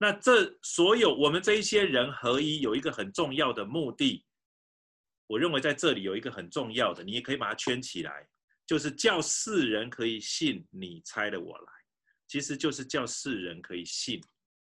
[0.00, 4.24] 那这所有我们这一些人合一，有一个很重要的目的。
[5.26, 8.26] 我认为在这里有一个很重要的，你也可以把它圈起来，
[8.64, 11.72] 就是叫世人可以信你差的我来，
[12.26, 14.20] 其实就是叫世人可以信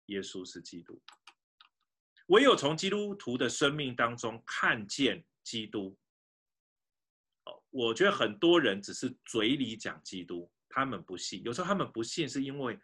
[0.07, 1.01] 耶稣是基督。
[2.27, 5.97] 唯有从基督徒的生命当中看见基督，
[7.71, 11.43] 我觉得很多人只是嘴里讲基督，他们不信。
[11.45, 12.79] 有时候他们不信是因为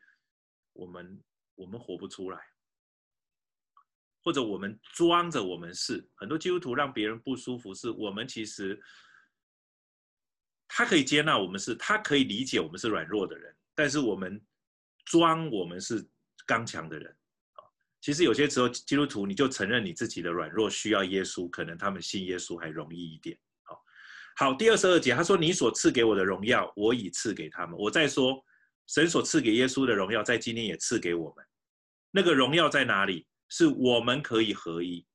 [0.73, 1.23] 我们
[1.55, 2.41] 我们活不出来。
[4.23, 8.77] 或者我们装着我们是很多基督徒让别人不舒服，是我们其实
[10.67, 14.45] 他可以接纳我们是，他可以理解我们是软弱的人，但是我们
[15.05, 16.05] 装我们是
[16.45, 17.17] 刚强的人。
[18.01, 23.39] 其实有些时候基督徒你就承认你自己的软弱，需要耶稣，可能他们信耶稣还容易一点。
[24.37, 28.45] 好，第二十二节他说：“你所赐给我的荣耀，我已赐给他们。”我再说，
[28.87, 31.45] 神所赐给耶稣的荣耀，在今天也赐给我们。
[32.11, 33.27] 那个荣耀在哪里？
[33.49, 35.07] 是我们可以合一，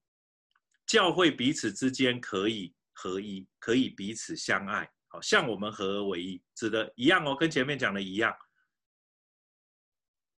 [0.88, 8.34] 教会彼此之间可以合一，可以彼此相爱，好像我们合而为一，指的一样哦，跟前面讲的一样。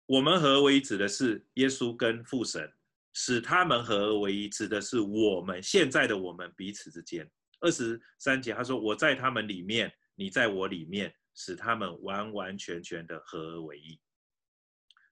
[0.08, 2.74] 我们合而为一指的是耶稣跟父神，
[3.14, 7.30] 使他们合而为一指的是我们现在的我们彼此之间。
[7.64, 14.00] 二十三节他说：“我在他们里面，你在我里面，使他们完完全全的合而为一。”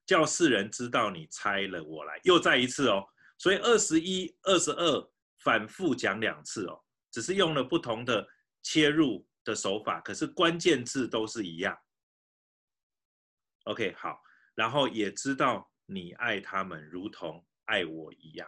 [0.04, 6.78] 叫世人知道你差了我来，又再一次哦，所以二十一、二十二反复讲两次哦，
[7.10, 8.28] 只是用了不同的
[8.62, 11.74] 切入的手法，可是关键字都是一样。
[13.64, 14.20] OK，好，
[14.54, 18.46] 然后也知道你爱他们如同爱我一样。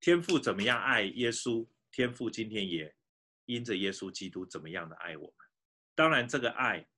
[0.00, 1.68] 天父怎么样爱耶稣？
[1.90, 2.94] 天父今天也
[3.46, 5.34] 因着耶稣基督怎么样的爱我们？
[5.94, 6.88] 当然，这个爱。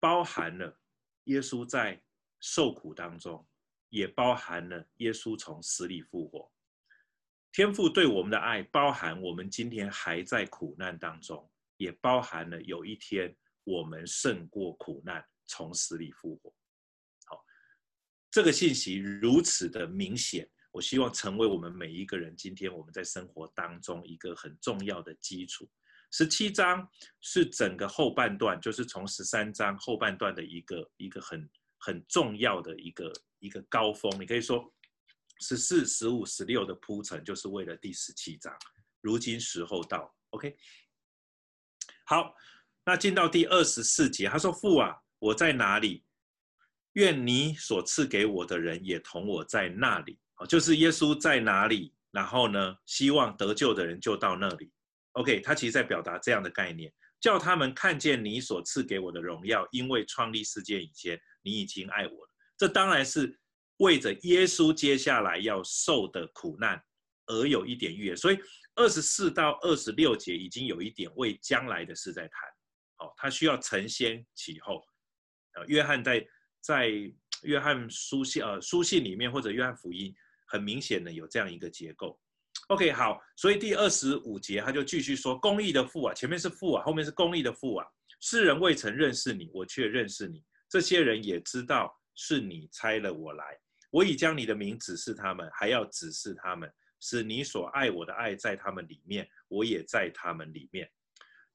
[0.00, 0.78] 包含了
[1.24, 2.02] 耶稣在
[2.38, 3.48] 受苦当中，
[3.88, 6.52] 也包含了耶稣从死里复活。
[7.50, 16.54] 天父对我们的爱，包含我们今天还在苦难当中，也包含了有一天我们胜过苦难，从死里复活。
[17.24, 17.42] 好，
[18.30, 25.70] 这个信息如此的明显，我希望成为我们每一个人今天我们在生活当中一个很重要的基础。
[26.10, 26.88] 十七章
[27.20, 34.10] 是整个后半段，就是从十三章后半段的一个一个很很重要的一个一个高峰。
[34.20, 34.68] 你可以说，
[35.38, 38.52] 十四、十五、十六的铺陈，就是为了第十七章。
[39.00, 40.56] 如今时候到，OK。
[42.04, 42.34] 好，
[42.84, 46.04] 那进到第二十四节，他说：“父啊，我在哪里？
[46.94, 54.70] 愿你所赐给我的人也同我在那里。”就是耶稣在哪里，然后呢，希望得救的人就到那里。
[55.12, 62.30] OK，他其实在表达这样的概念，叫他们看见你所赐给我的荣耀，因为创立世界以前，你已经爱我了。
[62.56, 63.38] 这当然是
[63.78, 66.80] 为着耶稣接下来要受的苦难
[67.26, 68.16] 而有一点预言。
[68.16, 68.38] 所以
[68.74, 72.48] 二十四到二十六节已经有一点为将来的事在谈。
[72.98, 74.82] 哦，他需要承先启后。
[75.54, 76.26] 呃，约翰在
[76.60, 76.90] 在
[77.42, 80.14] 约翰书信呃书信里面或者约翰福音，
[80.54, 82.16] 很明显的有这样一个结构。
[82.68, 87.84] OK，好，所以第二十五节他就继续说：“公义的父啊，前面是父啊，后面是公义的父啊。
[88.20, 90.44] 世人未曾认识你，我却认识你。
[90.68, 93.58] 这些人也知道是你差了我来。
[93.90, 100.88] 我已将你的名指示他们，还要指示他们，使你所爱我的爱在他们里面，我也在他们里面。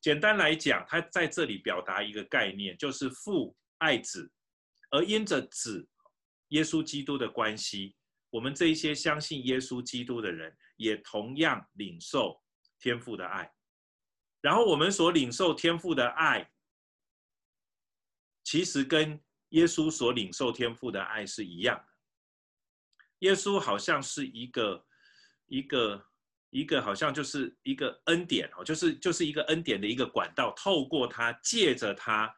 [0.01, 4.29] 简单来讲，他在这里表达一个概念，就是父爱子，
[4.91, 5.87] 而因着子
[6.49, 7.95] 耶稣基督的关系，
[8.29, 12.41] 我们这一些相信耶稣基督的人，也同样领受
[12.79, 13.51] 天父的爱。
[14.41, 16.49] 然后我们所领受天父的爱，
[18.43, 21.83] 其实跟耶稣所领受天父的爱是一样的。
[23.19, 24.85] 耶稣好像是一个
[25.47, 26.05] 一个
[26.51, 32.33] 一个，好像就是一个恩典哦，就是就是一个恩典的一个管道，透过他，借着他，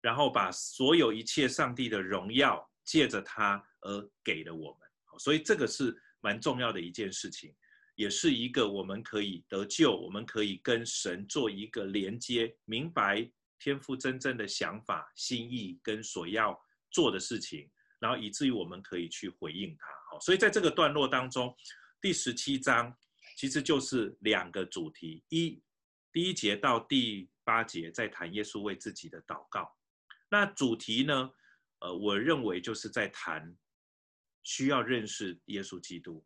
[0.00, 4.85] 然后把所有一切上帝的荣耀借着他而给了我们。
[5.18, 7.54] 所以这个是蛮重要的一件事情。
[7.94, 13.26] 也是一个我们可以得救，我们可以跟神做一个连接，明白
[13.58, 16.54] 天父真正的想法、心意跟所要
[16.90, 19.86] 做的事情，然后以至于我们可以去回应他。
[20.10, 21.56] 好，所以在这个段落当中，
[21.98, 22.94] 第十七章
[23.38, 25.58] 其实就是两个主题：一，
[26.12, 29.74] 第一节到第八节在谈耶稣为自己的祷告。
[30.28, 31.30] 那主题呢？
[31.78, 33.54] 呃，我认为就是在谈
[34.46, 36.24] 需要认识耶稣基督。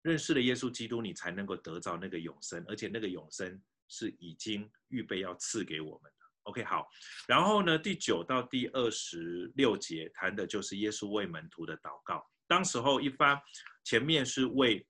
[0.00, 6.26] 认识了耶稣基督，你才能够得到那个永生，而且那个永生是已经预备要赐给我们的。
[6.44, 6.88] OK，好。
[7.28, 12.24] 然后呢，第九到第二十六节谈的就是耶稣为门徒的祷告。
[12.46, 13.38] 当时候一发
[13.84, 14.86] 前面是为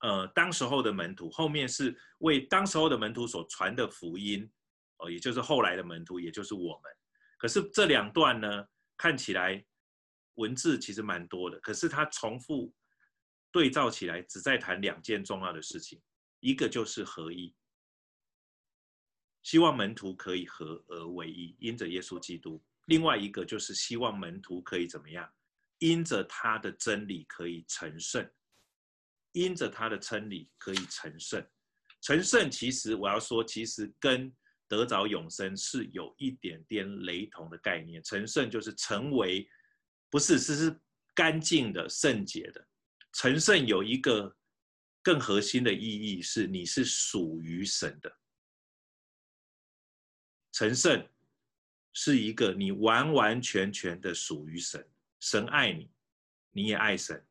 [0.00, 4.50] 呃当时候的门徒，后面是为当时候的门徒所传的福音，
[4.98, 6.92] 哦，也就是后来的门徒，也就是我们。
[7.36, 8.64] 可是这两段呢，
[8.96, 9.62] 看起来
[10.40, 12.74] 文字其实蛮多的，可是它重复。
[13.52, 16.00] 对照起来，只在谈两件重要的事情，
[16.38, 17.52] 一个就是合一，
[19.42, 25.28] 希望门徒可以合而为一，因着耶稣基督；另外一个就是希望门徒可以怎么样，
[25.80, 28.24] 因着他的真理可以成圣，
[29.32, 31.44] 因着他的真理可以成圣。
[32.00, 34.32] 成圣其实我要说，其实跟
[34.68, 38.00] 得着永生是有一点点雷同的概念。
[38.04, 39.44] 成圣就是成为，
[40.10, 40.80] 不是，是是
[41.14, 42.66] 干净的、圣洁的。
[43.12, 44.36] 成圣有一个
[45.02, 48.12] 更核心的意义，是你是属于神的。
[50.52, 51.08] 成圣
[51.92, 54.86] 是一个你完完全全的属于神，
[55.20, 55.90] 神爱你，
[56.50, 57.24] 你也爱神，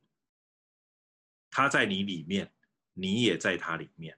[1.50, 2.52] 他在你里面，
[2.94, 4.18] 你也在他里面。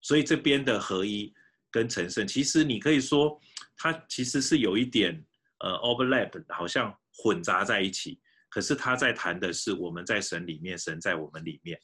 [0.00, 1.34] 所以这边的合一
[1.70, 3.40] 跟成圣，其实你可以说，
[3.76, 5.22] 它其实是有一点
[5.58, 8.20] 呃 overlap，好像混杂在一起。
[8.48, 11.78] 可是他在谈的是我们在神里面，神在我们里面，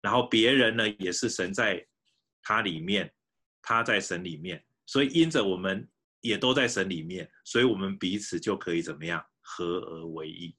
[0.00, 1.84] 然后别人呢也是神在
[2.42, 3.12] 他里面，
[3.60, 5.88] 他在神里面，所以因着我们
[6.20, 10.54] 也都在神里面，所以我们彼此就可以怎么样合而为一，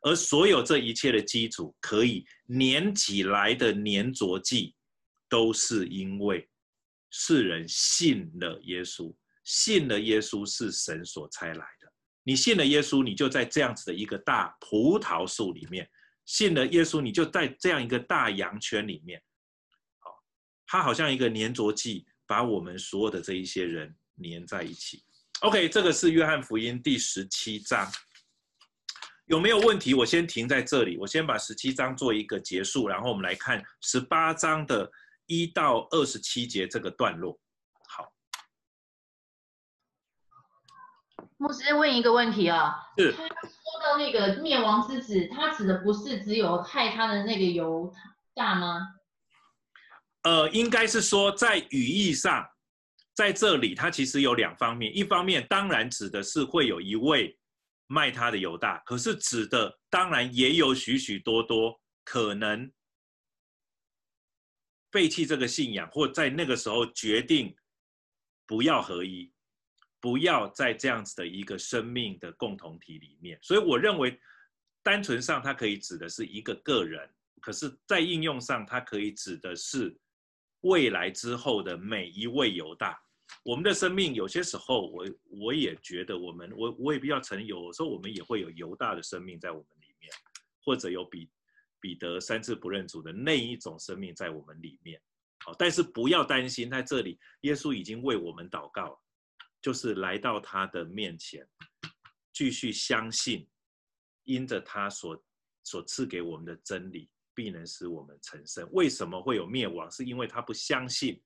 [0.00, 2.26] 而所有这一切的基础可以
[2.58, 4.74] 粘起来的粘着剂，
[5.28, 6.48] 都是因为
[7.10, 9.14] 世人信了耶稣，
[9.44, 11.64] 信了耶稣是神所差来。
[12.24, 15.84] 你信了耶稣，你就在这样子的一个大葡萄树里面；
[16.24, 19.22] 信了耶稣，你就在这样一个大羊圈里面。
[19.98, 20.10] 好，
[20.66, 25.04] 它好像一个粘着剂，把我们所有的这一些人粘在一起。
[25.40, 27.92] OK，这个是约翰福音第十七章，
[29.26, 29.92] 有没有问题？
[29.92, 34.90] 我先停在这里，我先把十七章做一个结束，然后我们来看十八章的
[35.26, 37.38] 一到二十七节这个段落。
[37.86, 38.10] 好
[41.36, 47.92] 牧师问一个问题啊，是他说到那个灭亡之子，他指的不是只有害他的那个犹
[48.34, 48.94] 大吗？
[50.22, 52.48] 呃，应该是说在语义上，
[53.14, 57.36] 在这里他其实有两方面，一方面当然指的是会有一位
[57.88, 62.72] 卖他的犹大，可是指的当然也有许许多多可能
[64.90, 67.54] 背弃这个信仰，或在那个时候决定
[68.46, 69.33] 不要合一。
[70.04, 74.20] 不要在这样子的一个生命的共同体里面，所以我认为，
[74.82, 77.08] 单纯上它可以指的是一个个人，
[77.40, 79.96] 可是，在应用上，它可以指的是
[80.60, 83.02] 未来之后的每一位犹大。
[83.44, 85.06] 我们的生命有些时候，我
[85.40, 90.12] 我也觉得，我们我我也比较承认，有时候我们也会有犹大的生命在我们里面，
[90.60, 91.30] 或者有彼
[91.80, 95.00] 彼得三次不认主的那一种生命在我们里面。
[95.42, 99.00] 好，但是不要担心，在这里，耶稣已经为我们祷告了。
[99.64, 101.48] 就是来到他的面前，
[102.34, 103.48] 继续相信，
[104.24, 105.24] 因着他所
[105.62, 108.68] 所赐给我们的真理，必能使我们成圣。
[108.72, 109.90] 为什么会有灭亡？
[109.90, 111.18] 是因为他不相信。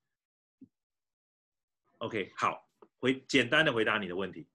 [1.97, 2.65] OK，好，
[2.99, 4.47] 回简单的回答你的问题。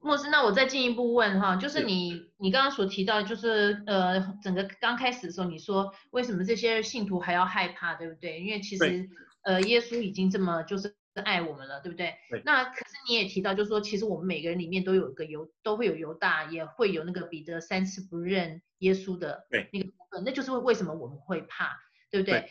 [0.00, 8.38] 莫师，那我再进一步问哈，就是你你刚刚所提到，就是呃，整个刚开始的时候，你说为什么这些信徒还要害怕，对不对？
[8.38, 9.08] 因为其实
[9.44, 10.94] 呃，耶稣已经这么就是。
[11.20, 12.14] 爱我们了，对不对？
[12.28, 12.42] 对。
[12.44, 21.76] 那可是你也提到，就是说，其实我们每个人里面都有一个犹，都会有犹大，也会有那个彼得三次不认耶稣的那个部分，那就是为什么我们会怕，
[22.10, 22.40] 对不对？
[22.40, 22.50] 对。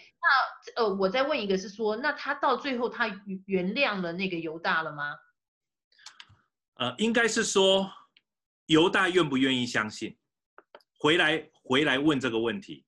[0.76, 3.08] 那呃，我再问一个，是说，那他到最后他
[3.46, 5.16] 原谅了那个犹大了吗？
[6.76, 7.92] 呃，应该是说，
[8.68, 10.18] 犹大愿不愿意相信？
[10.98, 12.86] 回来回来问这个问题。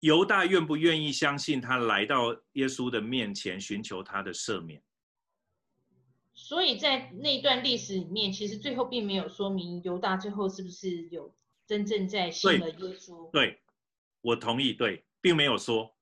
[0.00, 4.82] 犹大愿不愿意相信他来到耶稣的面前寻求他的赦免？
[6.32, 11.36] 所以在那段历史里面，其实最后并没有说明犹大最后是不是有
[11.66, 13.28] 真正在信了耶稣。
[13.32, 13.62] 对，对，
[14.20, 15.96] 我同意，对，并没有说。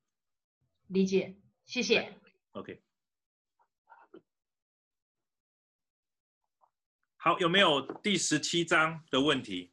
[0.89, 1.35] 理解，
[1.65, 2.13] 谢谢。
[2.53, 2.83] OK。
[7.17, 9.73] 好，有没有第十七章的问题？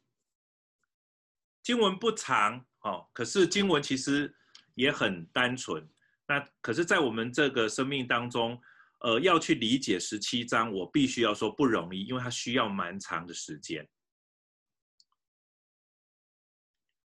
[1.62, 2.64] 经文不长。
[2.84, 4.34] 哦，可是经文其实
[4.74, 5.86] 也很单纯。
[6.26, 8.58] 那可是，在我们这个生命当中，
[9.00, 13.86] 呃，要去理解十七章，我必须要说不容易，因为它需要蛮长的时间。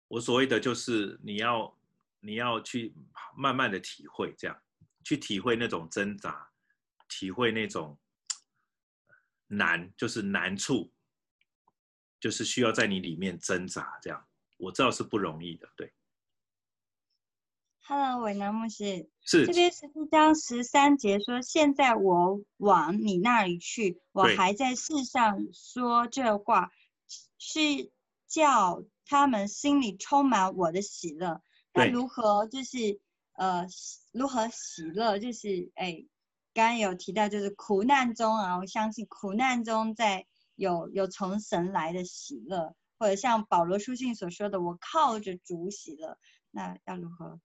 [0.08, 1.78] 我所谓的就是你要
[2.20, 2.94] 你要去
[3.36, 4.62] 慢慢的体会，这样
[5.04, 6.50] 去体会那种挣扎，
[7.08, 7.98] 体会那种
[9.46, 10.92] 难，就是难处，
[12.20, 14.27] 就是需要在你里面挣扎这样。
[14.58, 15.92] 我知道是不容易的，对。
[17.80, 26.70] Hello，韦南牧师，是这边十七章十三节说：“现在我往你那里去，我还在世上说这话，
[27.38, 27.90] 是
[28.26, 31.40] 叫他们心里充满我的喜乐。
[31.72, 33.00] 那如何就是
[33.32, 33.66] 呃
[34.12, 35.18] 如何喜乐？
[35.18, 36.04] 就是哎，
[36.52, 46.18] 刚刚有提到就是苦难中啊，我相信苦难中在有有从神来的喜乐。”或者像保罗书信所说的，我靠着主喜乐，
[46.50, 47.40] 那要如何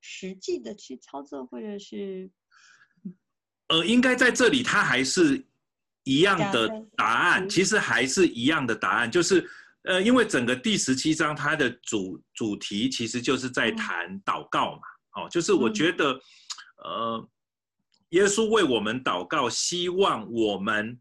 [0.00, 2.30] 实际的去操作，或者是？
[3.68, 5.46] 呃，应该在这里，他还是
[6.04, 9.48] 一样的答案，其实还是一样的答案，就是
[9.82, 14.82] 呃，因为整个第十七章它的主主题其实就是在谈祷告嘛，
[15.16, 16.20] 嗯、哦，就是我觉得，
[16.84, 17.28] 呃，
[18.10, 21.00] 耶稣为我们祷告，希望我们。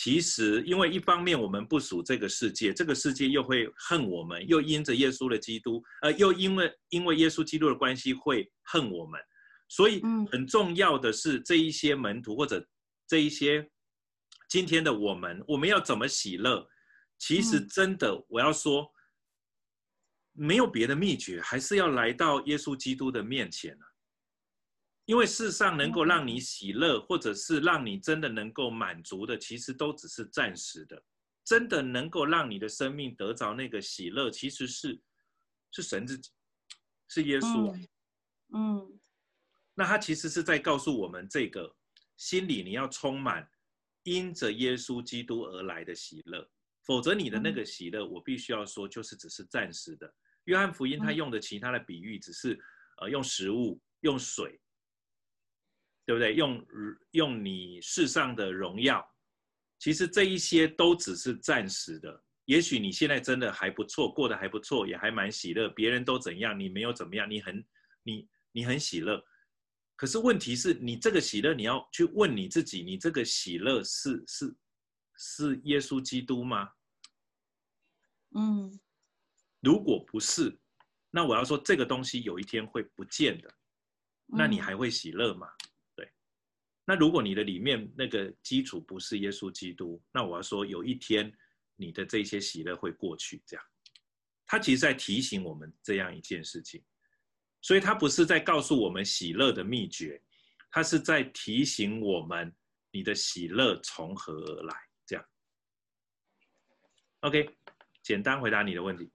[0.00, 9.20] 其实，因为一方面我们不属这个世界，这个世界又会恨我们，又因着耶稣的基督，呃，又因为因为耶稣基督的关系会恨我们，
[9.66, 12.64] 所以很重要的是这一些门徒或者
[13.08, 13.68] 这一些
[14.48, 16.64] 今天的我们，我们要怎么喜乐？
[17.18, 18.88] 其实真的，我要说，
[20.32, 23.76] 没有别的秘诀，还是要来到耶稣基督的面前。
[25.08, 31.02] 因为世上能够让你喜乐，或者是让你真的能够满足的，其实都只是暂时的。
[31.46, 35.00] 真的能够让你的生命得着那个喜乐，其实是
[35.70, 36.30] 是神自己，
[37.08, 37.74] 是耶稣。
[37.74, 37.88] 嗯。
[38.52, 39.00] 嗯。
[39.74, 41.74] 那他其实是在告诉我们，这个
[42.18, 43.50] 心里你要充满
[44.02, 46.46] 因着耶稣基督而来的喜乐，
[46.82, 50.14] 否则你的那个喜乐，我必须要说，就是只是暂时的。
[50.44, 52.60] 约翰福音他用的其他的比喻，只是
[53.00, 54.60] 呃用食物、用水。
[56.08, 56.34] 对不对？
[56.34, 56.66] 用
[57.10, 59.06] 用你世上的荣耀，
[59.78, 62.24] 其实这一些都只是暂时的。
[62.46, 65.68] 也许你现在真的还不错，过得还不错，也还蛮喜乐。
[65.68, 67.62] 别人都怎样，你没有怎么样，你很
[68.04, 69.22] 你你很喜乐。
[69.96, 74.56] 可是问题是你这个喜乐，你要去问你自己，你这个喜乐是是
[75.18, 76.70] 是耶稣基督吗？
[78.34, 78.80] 嗯，
[79.60, 80.58] 如果不是，
[81.10, 83.54] 那我要说这个东西有一天会不见的，
[84.24, 85.46] 那你还会喜乐吗？
[85.48, 85.57] 嗯
[86.90, 91.30] 那如果你的里面那个基础不是耶稣基督，那我要说有一天
[91.76, 93.66] 你的这些喜乐会过去，这样。
[94.46, 96.82] 他其实在提醒我们这样一件事情，
[97.60, 100.18] 所以他不是在告诉我们喜乐的秘诀，
[100.70, 102.50] 他是在提醒我们
[102.90, 104.74] 你的喜乐从何而来，
[105.04, 105.22] 这样。
[107.20, 107.54] OK，
[108.02, 109.12] 简单回答你的问题。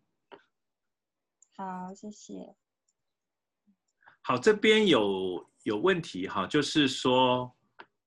[1.56, 2.36] 好，谢谢。
[4.22, 7.52] 好，这边有有问题哈，就是说。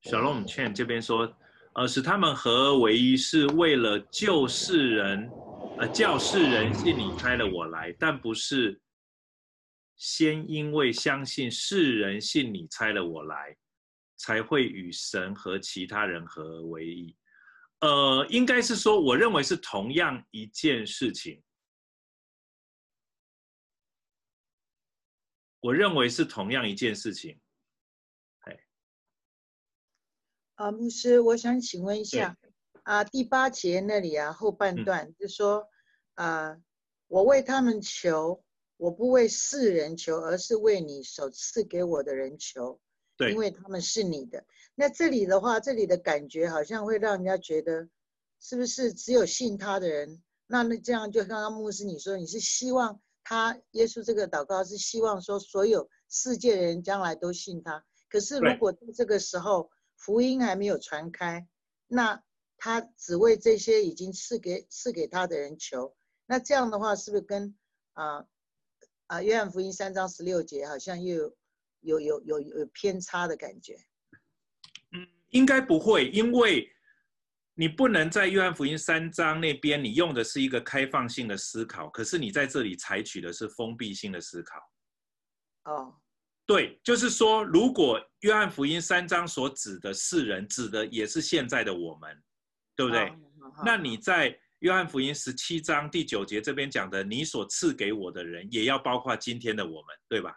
[0.03, 1.37] 小龙劝这边说，
[1.75, 5.31] 呃，使他们合而为一，是为了救世人，
[5.79, 8.81] 呃，叫世人信你差了我来，但不是
[9.97, 13.57] 先因为相信世人信你差了我来，
[14.17, 17.17] 才会与神和其他人合而为一。
[17.81, 21.43] 呃，应该是说，我认为是同样一件事情。
[25.61, 27.39] 我认为是同样一件事情。
[30.57, 32.35] 啊，牧师，我想请问一下，
[32.83, 35.69] 啊，第八节那里啊，后半段就说，
[36.15, 36.57] 啊，
[37.09, 38.43] 我为他们求，
[38.79, 42.81] 我不为世人求，而是为你所赐给我的人求。
[43.19, 44.43] 对，因为他们是你的。
[44.75, 47.87] 那这里的话，这里的感觉好像会让人家觉得，
[48.41, 50.23] 是不是只有信他的人？
[50.47, 57.85] 那那这样就刚刚牧师你说，你是希望他耶稣这个祷告是希望说所有世界的人将来都信他。
[58.09, 61.47] 可是如果在这个时候福音还没有传开，
[61.89, 62.23] 那
[62.57, 67.57] 他只为这些已经赐给赐给他的人求，那这样的话是不是跟
[67.95, 68.25] 啊
[69.07, 71.17] 啊约翰福音三章十六节好像又
[71.81, 73.77] 有有有有有偏差的感觉？
[74.93, 76.71] 嗯，应该不会，因为
[77.55, 84.59] 你不能在约翰福音三章那边，你用的是一个开放性的思考，可是你在这里采取的是封闭性的思考。
[85.65, 86.01] 哦，
[86.47, 92.23] 对，就是说，如果约翰福音三章所指的世人，指的也是现在的我们，
[92.77, 93.01] 对不对？
[93.09, 100.35] 哦，那你在约翰福音十七章第九节这边讲的，你所赐给我的人，也要包括今天的我们，对吧？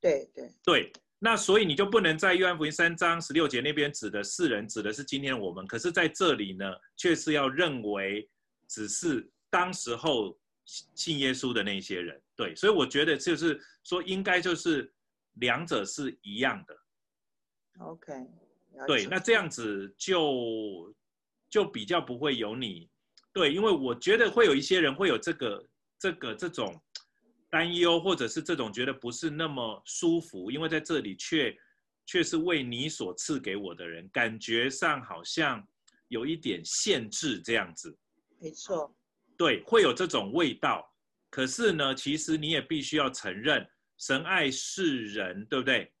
[0.00, 0.92] 对对对。
[1.18, 5.64] 那所以你就不能在约翰福音三章十六节那边指的世人，指的是今天我们。
[5.68, 6.64] 可是在这里呢，
[6.96, 8.28] 却是要认为
[8.68, 12.20] 只是当时候信耶稣的那些人。
[12.34, 14.92] 对，所以我觉得就是说，应该就是
[15.34, 16.76] 两者是一样的。
[17.78, 18.12] OK。
[18.86, 20.94] 对，那这样子就
[21.50, 22.90] 就比较不会有你。
[23.32, 25.68] 对，因为我觉得会有一些人会有这个
[25.98, 26.80] 这个这种。
[27.54, 31.54] 担忧，或者是这种觉得不是那么舒服，因为在这里却
[32.06, 35.62] 却是为你所赐给我的人，感觉上好像
[36.08, 37.94] 有一点限制这样子。
[38.38, 38.96] 没错，
[39.36, 40.82] 对，会有这种味道。
[41.28, 43.68] 可是呢，其实你也必须要承认，
[44.02, 45.94] 神爱世人，对不对？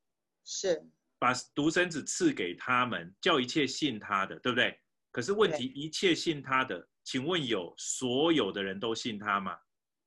[0.44, 0.84] 是，
[1.20, 4.76] 把独生子赐给他们，叫一切信他的，对不对？
[5.12, 9.56] 可是问题，一切信他的，请问有所有的人都信他吗？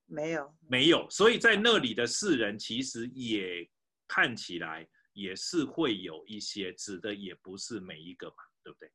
[0.04, 3.66] 没有，没有，所以在那里的世人其实也
[4.06, 8.92] 看起来也是会有一些指的，也不是每一个嘛，对不对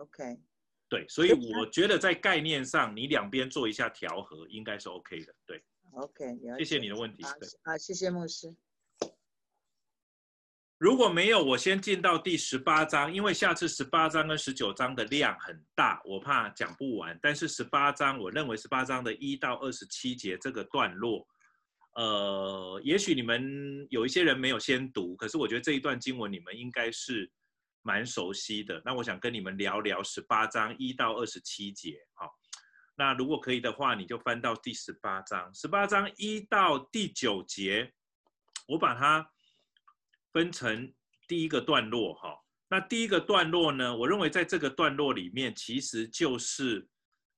[0.00, 0.38] ？OK，
[0.86, 5.64] 对，所以我觉得在概念上，你两边做一下调和，应该是 OK 的，对。
[5.92, 7.22] OK，谢谢你的问题。
[7.24, 7.30] 好，
[7.64, 8.54] 好，谢谢牧师。
[10.78, 17.18] 如果没有，我先进到第十八章，因为下次十八章跟十九章的量很大，我怕讲不完。
[17.20, 21.26] 但是十八章，我认为十八章的一到二十七节这个段落，
[21.96, 27.28] 呃，也许你们有一些人没有先读，可是我觉得这一段经文你们应该是
[27.82, 28.80] 蛮熟悉的。
[28.84, 32.37] 那我想跟你们聊聊十八章一到二十七节，好，
[32.98, 37.94] 那如果可以的话，你就翻到第十八章，十八章一到第九节，
[38.66, 39.30] 我把它。
[40.30, 40.92] 分成
[41.26, 42.38] 第一个段落哈，
[42.68, 46.86] 那第一个段落呢，我认为在这个段落里面，其实就是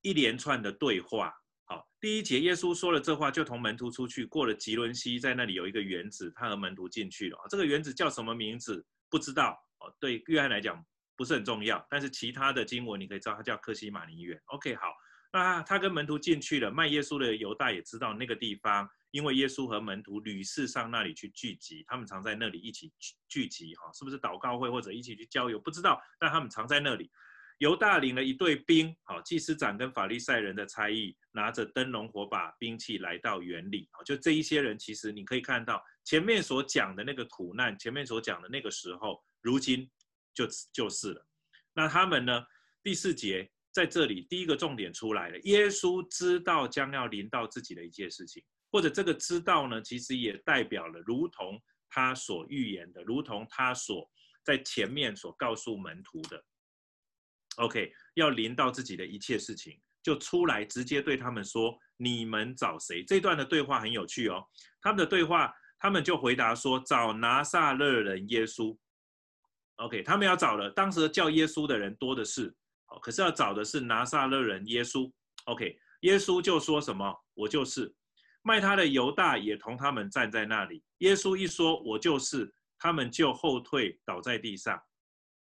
[0.02, 1.32] 一连串的对话。
[1.66, 7.38] 好，第一节耶稣说了这话，就同门徒出去，过了汲沦溪，在那里有一个园子，他和门徒进去了。
[7.48, 8.84] 这个园子叫什么名字？
[9.08, 9.94] 不知道哦。
[10.00, 10.84] 对约翰来讲
[11.16, 14.38] 不是很重要，但是其他的经文你可以知道，它叫客西马尼园。
[14.46, 14.92] OK，好，
[15.33, 18.89] 那他跟门徒进去了，卖耶稣的犹大也知道那个地方。
[19.12, 25.59] 因为耶稣和门徒屡次上那里去聚集，他们常在那里一起聚聚集，哈，是不是祷告会或者一起去郊游？
[25.59, 27.11] 不知道，但他们常在那里。
[27.59, 39.91] 犹大领了一队兵，好，祭司长跟法利赛人的差役，拿着灯笼火把兵器来到园里，就这一些人，其实你可以看到前面所讲的那个苦难，前面所讲的那个时候，如今
[40.33, 41.26] 就就是了。
[41.74, 42.45] 那他们呢？
[42.83, 48.43] 第四节在这里第一个重点出来了，耶稣知道将要临到自己的一件事情。
[48.73, 54.09] 或者这个知道呢，其实也代表了，如同他所预言的，如同他所
[54.45, 56.41] 在前面所告诉门徒的
[57.57, 64.41] ，OK，要临到自己的一切事情，就出来直接对他们说：“你们找谁？”这段的对话很有趣哦。
[64.81, 68.77] 他们的对话，他们就回答说：“找拿撒勒人耶稣。
[69.77, 72.55] ”OK，他们要找的，当时叫耶稣的人多的是，
[72.99, 75.11] 可是要找的是拿撒勒人耶稣。
[75.45, 77.95] OK，耶稣就说什么：“我就是。”
[78.43, 80.82] 卖他的犹大也同他们站在那里。
[80.99, 84.80] 耶稣一说“我就是”，他们就后退倒在地上。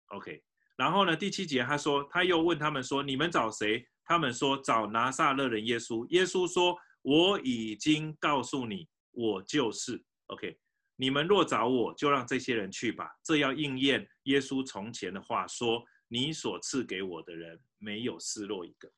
[0.08, 0.42] OK，
[0.76, 10.02] 然后呢，第七节他说，他又问他们说：“你们找谁？”他们说：“找拿撒勒人耶稣。”耶稣说：“我已经告诉你，我就是。
[10.26, 10.58] ”OK，
[10.96, 13.08] 你们若找我，就让这些人去吧。
[13.24, 18.92] 这要应验耶稣从前的话，说：“你所赐给我的人，没有失落一个。”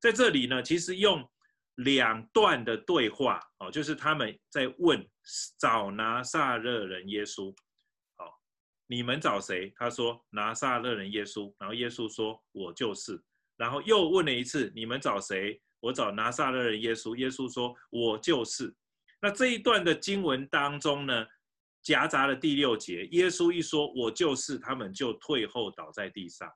[0.00, 1.28] 在这里呢，其实用。
[1.84, 5.08] 两段的对话哦，就是他们在问
[5.60, 7.54] 找拿撒勒人耶稣，
[8.16, 8.36] 好，
[8.88, 9.72] 你们找谁？
[9.76, 13.22] 他说拿撒勒人耶稣，然后耶稣说我就是，
[13.56, 15.62] 然后又问了一次，你们找谁？
[15.78, 18.74] 我找拿撒勒人耶稣，耶稣说我就是。
[19.22, 21.24] 那这一段的经文当中呢，
[21.82, 26.50] 夹杂了第六节，耶稣一说“我就是”，他们就退后倒在地上。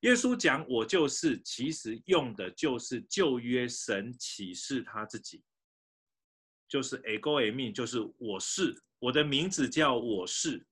[0.00, 5.42] 耶稣讲“我就是”，其实用的就是旧约神启示他自己，
[6.68, 10.66] 就是 ego eimi，就是我是，我的名字叫我是。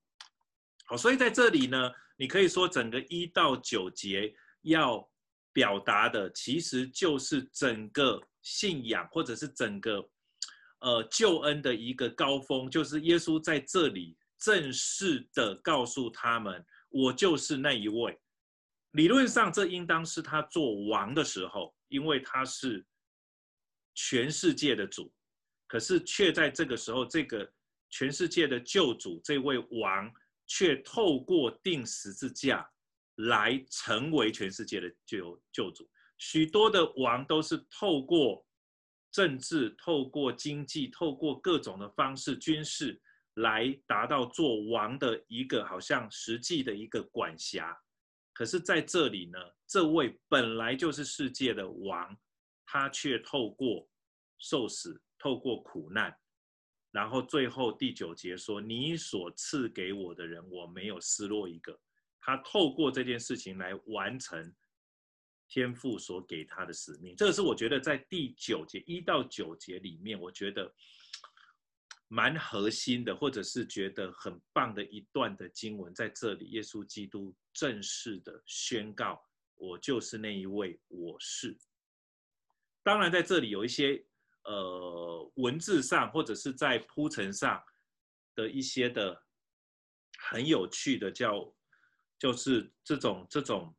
[0.85, 5.09] 好，所以在这里呢，你可以说整个一到九节要
[5.53, 10.09] 表达的，其实就是整个信仰或者是整个。
[10.83, 18.19] 呃，救恩的一个高峰，就是耶稣在这里正式的告诉他们：“我就是那一位。”
[18.99, 22.85] 理论上，这应当是他做王的时候，因为他是
[23.95, 25.13] 全世界的主。
[25.69, 27.49] 可是，却在这个时候，这个
[27.89, 30.13] 全世界的救主，这位王，
[30.49, 32.69] 却透过钉十字架
[33.19, 35.89] 来成为全世界的救救主。
[36.19, 38.45] 许多的王都是透过。
[39.13, 43.01] 政治透过经济，透过各种的方式，军事
[43.35, 47.79] 来达到做王的一个好像实际的一个管辖。
[48.33, 52.17] 可是在这里呢，这位本来就是世界的王，
[52.65, 53.87] 他却透过
[54.39, 56.17] 受死，透过苦难，
[56.91, 61.79] 然后最后第九节说：“你所赐给我的人，我没有失落一个。”
[62.19, 64.55] 他透过这件事情来完成。
[65.53, 70.75] 天父所给他的使命，这个是我觉得在第九节一到九节里面，我觉得
[72.09, 79.23] 蛮核心的，或者是觉得很棒的一段的经文，在这里，耶稣基督正式的宣告
[79.57, 81.55] ：“我就是那一位，我是。”
[82.83, 84.03] 当然，在这里有一些
[84.45, 87.63] 呃文字上或者是在铺陈上
[88.35, 89.23] 的一些的
[90.19, 91.55] 很有趣的，叫
[92.19, 93.77] 就是这种这种。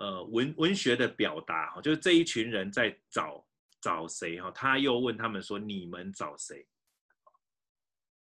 [0.00, 3.46] 呃，文文学的表达哈，就是这一群人在找
[3.82, 6.66] 找谁哈，他又问他们说：“你们找谁？”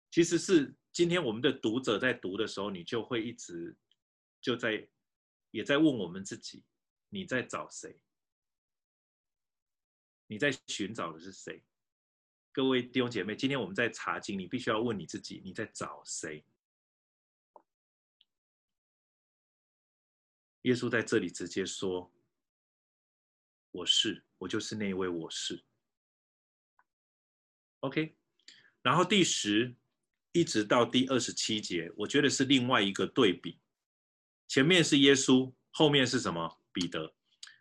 [0.09, 3.78] 其实是今天我们的读者在读的时候，你就会一直
[4.41, 4.88] 就在
[5.51, 6.65] 也在问我们自己：
[7.09, 7.95] 你在找谁？
[10.25, 11.63] 你在寻找的是谁？
[12.51, 16.43] 各位弟兄姐妹，今天我们在查经，你必须要问你自己：你在找谁？
[20.68, 22.11] 耶稣在这里直接说
[23.72, 25.63] ：“我是，我就是那一位我是。”
[27.80, 28.18] OK，
[28.82, 29.74] 然后第十
[30.34, 33.61] 一直到第二十七节，我觉得是另外一个对比。
[34.45, 36.59] 前面是耶稣，后面是什么？
[36.74, 37.13] 彼得。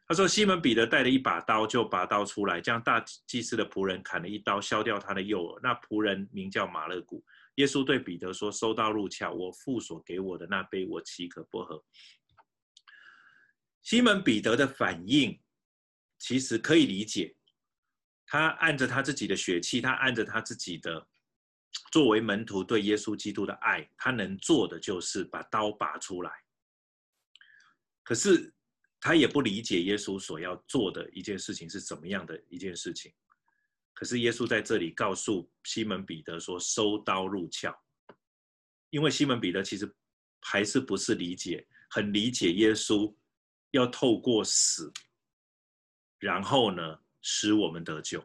[0.09, 5.61] 他说：“西门彼得带了一把刀，就拔刀出来，将大祭司的仆人砍了一刀，削掉他的右耳。
[5.63, 7.25] 那仆人名叫马勒古。
[7.57, 11.85] 耶稣对彼得说：‘收刀入鞘，我父所给我的那杯，我岂可不喝？’”
[13.87, 15.41] 西门彼得的反应
[16.18, 17.37] 其实可以理解，
[18.26, 21.07] 他按着他自己的血气，他按着他自己的
[21.93, 26.32] 作为门徒对耶稣基督的爱，他能做的就是把刀拔出来。
[28.03, 28.53] 可是
[28.99, 33.14] 他也不理解耶稣所要做的一件事情是怎么样的一件事情。
[33.95, 37.72] 可是耶稣在这里告诉西门彼得说：“收刀入鞘。”
[38.91, 39.89] 因为西门彼得其实
[40.41, 43.14] 还是不是理解，很理解耶稣。
[43.77, 44.91] 要透过死，
[46.18, 48.24] 然后呢，使我们得救。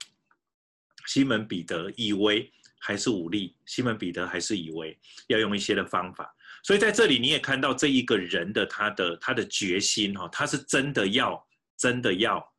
[1.06, 4.98] 西门彼得以为还是武力，西门彼得还是以为
[5.28, 6.34] 要用一些的方法。
[6.64, 12.54] 所以在这里你也看到这一个人的他的他的决心哈，他是真的要真的要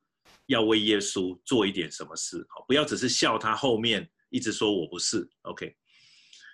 [0.46, 5.74] 要为耶稣做一点什么事，不要只是笑他后面一直说我不是 OK。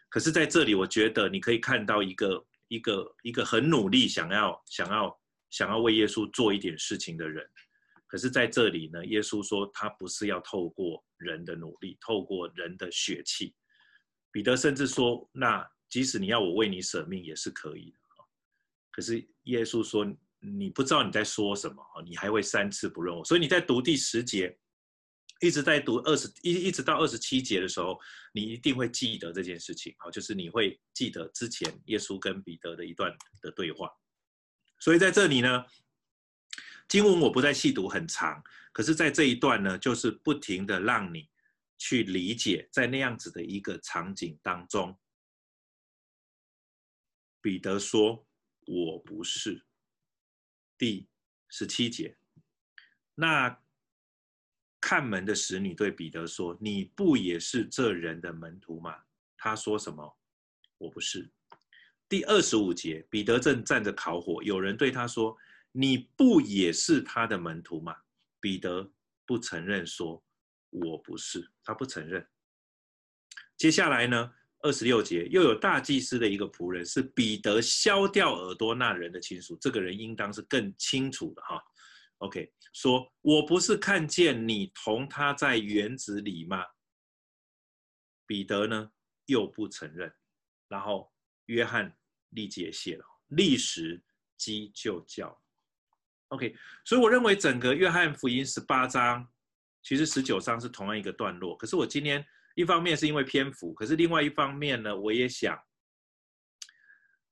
[0.09, 5.19] 可是在这里我觉得你可以看到一个一个一个很努力想要想要。
[5.51, 7.49] 想要为耶稣做一点事情的人，
[8.07, 13.55] 可是在这里呢，耶稣说他不是要透过人的努力，透过人的血气。
[14.31, 17.99] 彼得甚至说，那即使你要我为你舍命也是可以的。
[18.91, 20.07] 可是耶稣说，
[20.41, 23.25] 你不知道你在说什么，你还会三次不认我。
[23.25, 24.57] 所以你在读第十节，
[25.41, 27.99] 一直在读二十一一直到二十七节的时候，
[28.33, 29.95] 你一定会记得这件事情。
[29.99, 33.91] 好，就是你会记得之前耶稣跟彼得的一段的对话。
[34.79, 35.65] 所以在这里呢，
[36.89, 41.29] 经文我不再细读很长，可是，在这一段呢，就是不停的让你
[41.77, 44.99] 去理解，在那样子的一个场景当中，
[47.41, 48.27] 彼得说
[48.67, 49.65] ：“我不是。”
[50.79, 51.09] 第
[51.49, 52.17] 十七节，
[53.15, 53.61] 那
[54.81, 59.05] 看门的使女对彼得说：“你不也是这人的门徒吗？”
[59.37, 60.19] 他说什么？
[60.79, 61.33] 我不是。
[62.09, 65.37] 第二十五节，彼得正站着烤火，有人对他说
[65.73, 67.95] ：“你不也是他的门徒吗？”
[68.41, 68.91] 彼得
[69.27, 70.23] 不承认说
[70.71, 72.27] ：“我不是。”他不承认。
[73.57, 81.63] 接下来呢，二十六节，又有大祭司的一个仆人，是彼得削掉耳朵那人的亲属，这个人应当是更清楚的哈。
[82.19, 86.65] OK，说我不是看见你同他在园子里吗？
[88.27, 88.91] 彼得呢
[89.27, 90.13] 又不承认，
[90.69, 91.13] 然后
[91.47, 91.97] 约翰
[92.31, 94.03] 立即谢了，立时
[94.37, 95.41] 鸡就叫。
[96.29, 96.55] OK，
[96.85, 99.27] 所以我认为整个约翰福音十八章，
[99.83, 102.27] 其实十九章是同样一个段落，可是我今天。
[102.55, 105.57] 一方面是因为篇幅，可是另外一方面呢，我也想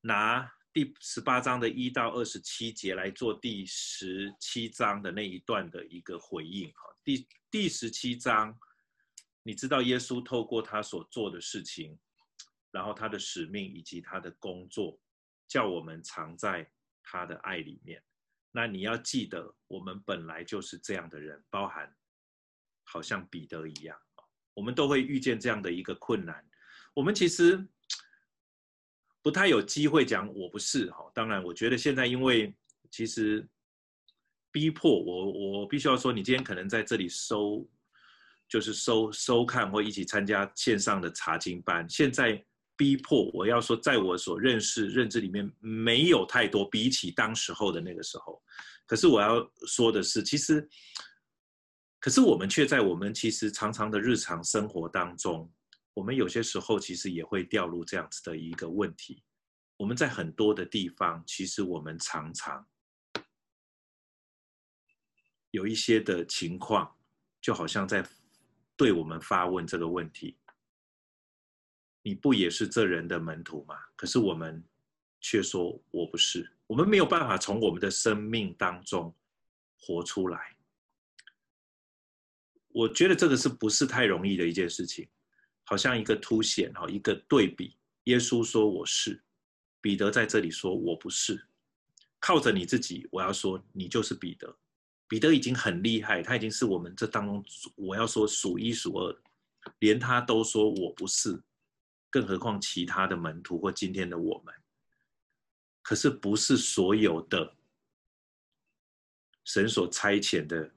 [0.01, 6.71] 拿第十八章的一到二十七节来做第十七章的那一段的一个回应。
[6.75, 8.57] 哈，第第十七章，
[9.43, 11.99] 你知道耶稣透过他所做的事情，
[12.71, 14.99] 然后他的使命以及他的工作，
[15.49, 16.71] 叫我们藏在
[17.03, 18.03] 他的爱里面。
[18.53, 21.95] 那你要记得，我们本来就是这样的人，包含
[22.85, 23.99] 好像彼得一样。
[24.55, 26.43] 我们都会遇见这样的一个困难，
[26.95, 27.63] 我们其实
[29.21, 31.11] 不太有机会讲我不是哈。
[31.15, 32.57] 当然，我觉得现在因为
[32.91, 33.47] 其实
[34.51, 37.69] 逼迫我，我必须要说，你今天可能在这里收，
[38.49, 41.87] 就是收收看或一起参加线上的查经班。
[41.91, 42.43] 现在
[42.77, 48.43] 逼迫我要说，在我所认识认知里面没有太多，比起当时候的那个时候。
[48.87, 50.69] 可是我要说的是，其实。
[51.99, 55.51] 可是我们却在我们其实常常的日常生活当中，
[55.93, 59.25] 我们有些时候其实也会掉入这样子的一个问题。
[59.77, 62.65] 我们在很多的地方，其实我们常常
[65.51, 66.97] 有一些的情况，
[67.41, 68.09] 就好像在
[68.77, 70.39] 对我们发问这个问题：
[72.07, 73.75] 你不也是这人的门徒吗？
[73.97, 74.63] 可是我们
[75.21, 79.13] 却说我不是，我们没有办法从我们的生命当中
[79.81, 80.57] 活出来。
[82.69, 85.09] 我觉得这个是不是太容易的一件事情？
[85.65, 87.77] 好像一个凸显，哈，一个对比。
[88.05, 89.21] 耶稣说我是，
[89.81, 91.45] 彼得在这里说我不是。
[92.21, 94.57] 靠着你自己，我要说你就是彼得。
[95.09, 97.45] 彼得已经很厉害，他已经是我们这当中
[97.75, 99.23] 我要说数一数二，
[99.81, 101.43] 连他都说我不是，
[102.17, 104.55] 更何况其他的门徒或今天的我们。
[105.83, 107.55] 可是不是所有的
[109.45, 110.73] 神所差遣的。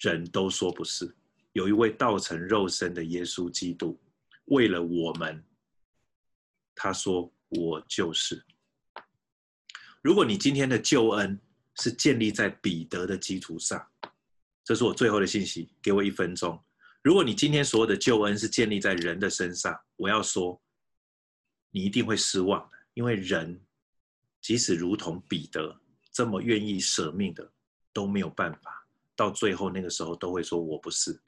[0.00, 1.16] 人都说不是，
[1.52, 3.98] 有一位道成肉身的耶稣基督，
[4.46, 5.42] 为了我们，
[6.74, 8.44] 他说我就是。
[10.02, 11.40] 如果你今天的救恩
[11.76, 13.88] 是建立在彼得的基础上，
[14.62, 16.62] 这是我最后的信息，给我一分钟。
[17.04, 20.58] 如果你今天所有的救恩是建立在人的身上，我要说，
[21.68, 23.60] 你一定会失望的，因为人
[24.40, 25.78] 即使如同彼得
[26.10, 27.52] 这么愿意舍命的，
[27.92, 28.88] 都没有办法。
[29.14, 31.20] 到最后那个时候都会说我不是。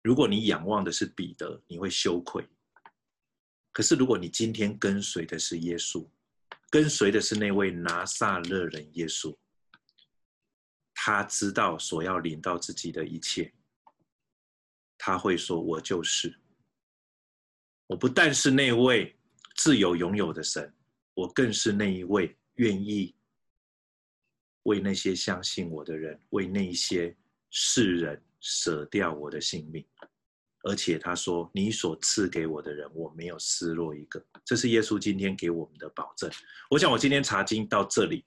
[0.00, 2.42] 如果你仰望的是彼得，你会羞愧。
[3.72, 6.08] 可是如果你今天跟随的是耶稣，
[6.70, 9.36] 跟随的是那位拿撒勒人耶稣，
[10.94, 13.52] 他知道所要领到自己的一切，
[15.02, 16.38] 他会说：“我就是。
[17.86, 19.16] 我不但是那位
[19.56, 20.70] 自由拥有的神，
[21.14, 23.14] 我更是那一位愿意。”
[24.64, 27.16] 为那些相信我的人，为那些
[27.50, 29.82] 世人舍掉我的性命，
[30.64, 36.30] 而且他说：“你所赐给我的人，我没有失落一个。”这是耶稣今天给我们的保证。
[36.70, 38.22] 我想，我今天查经到这里。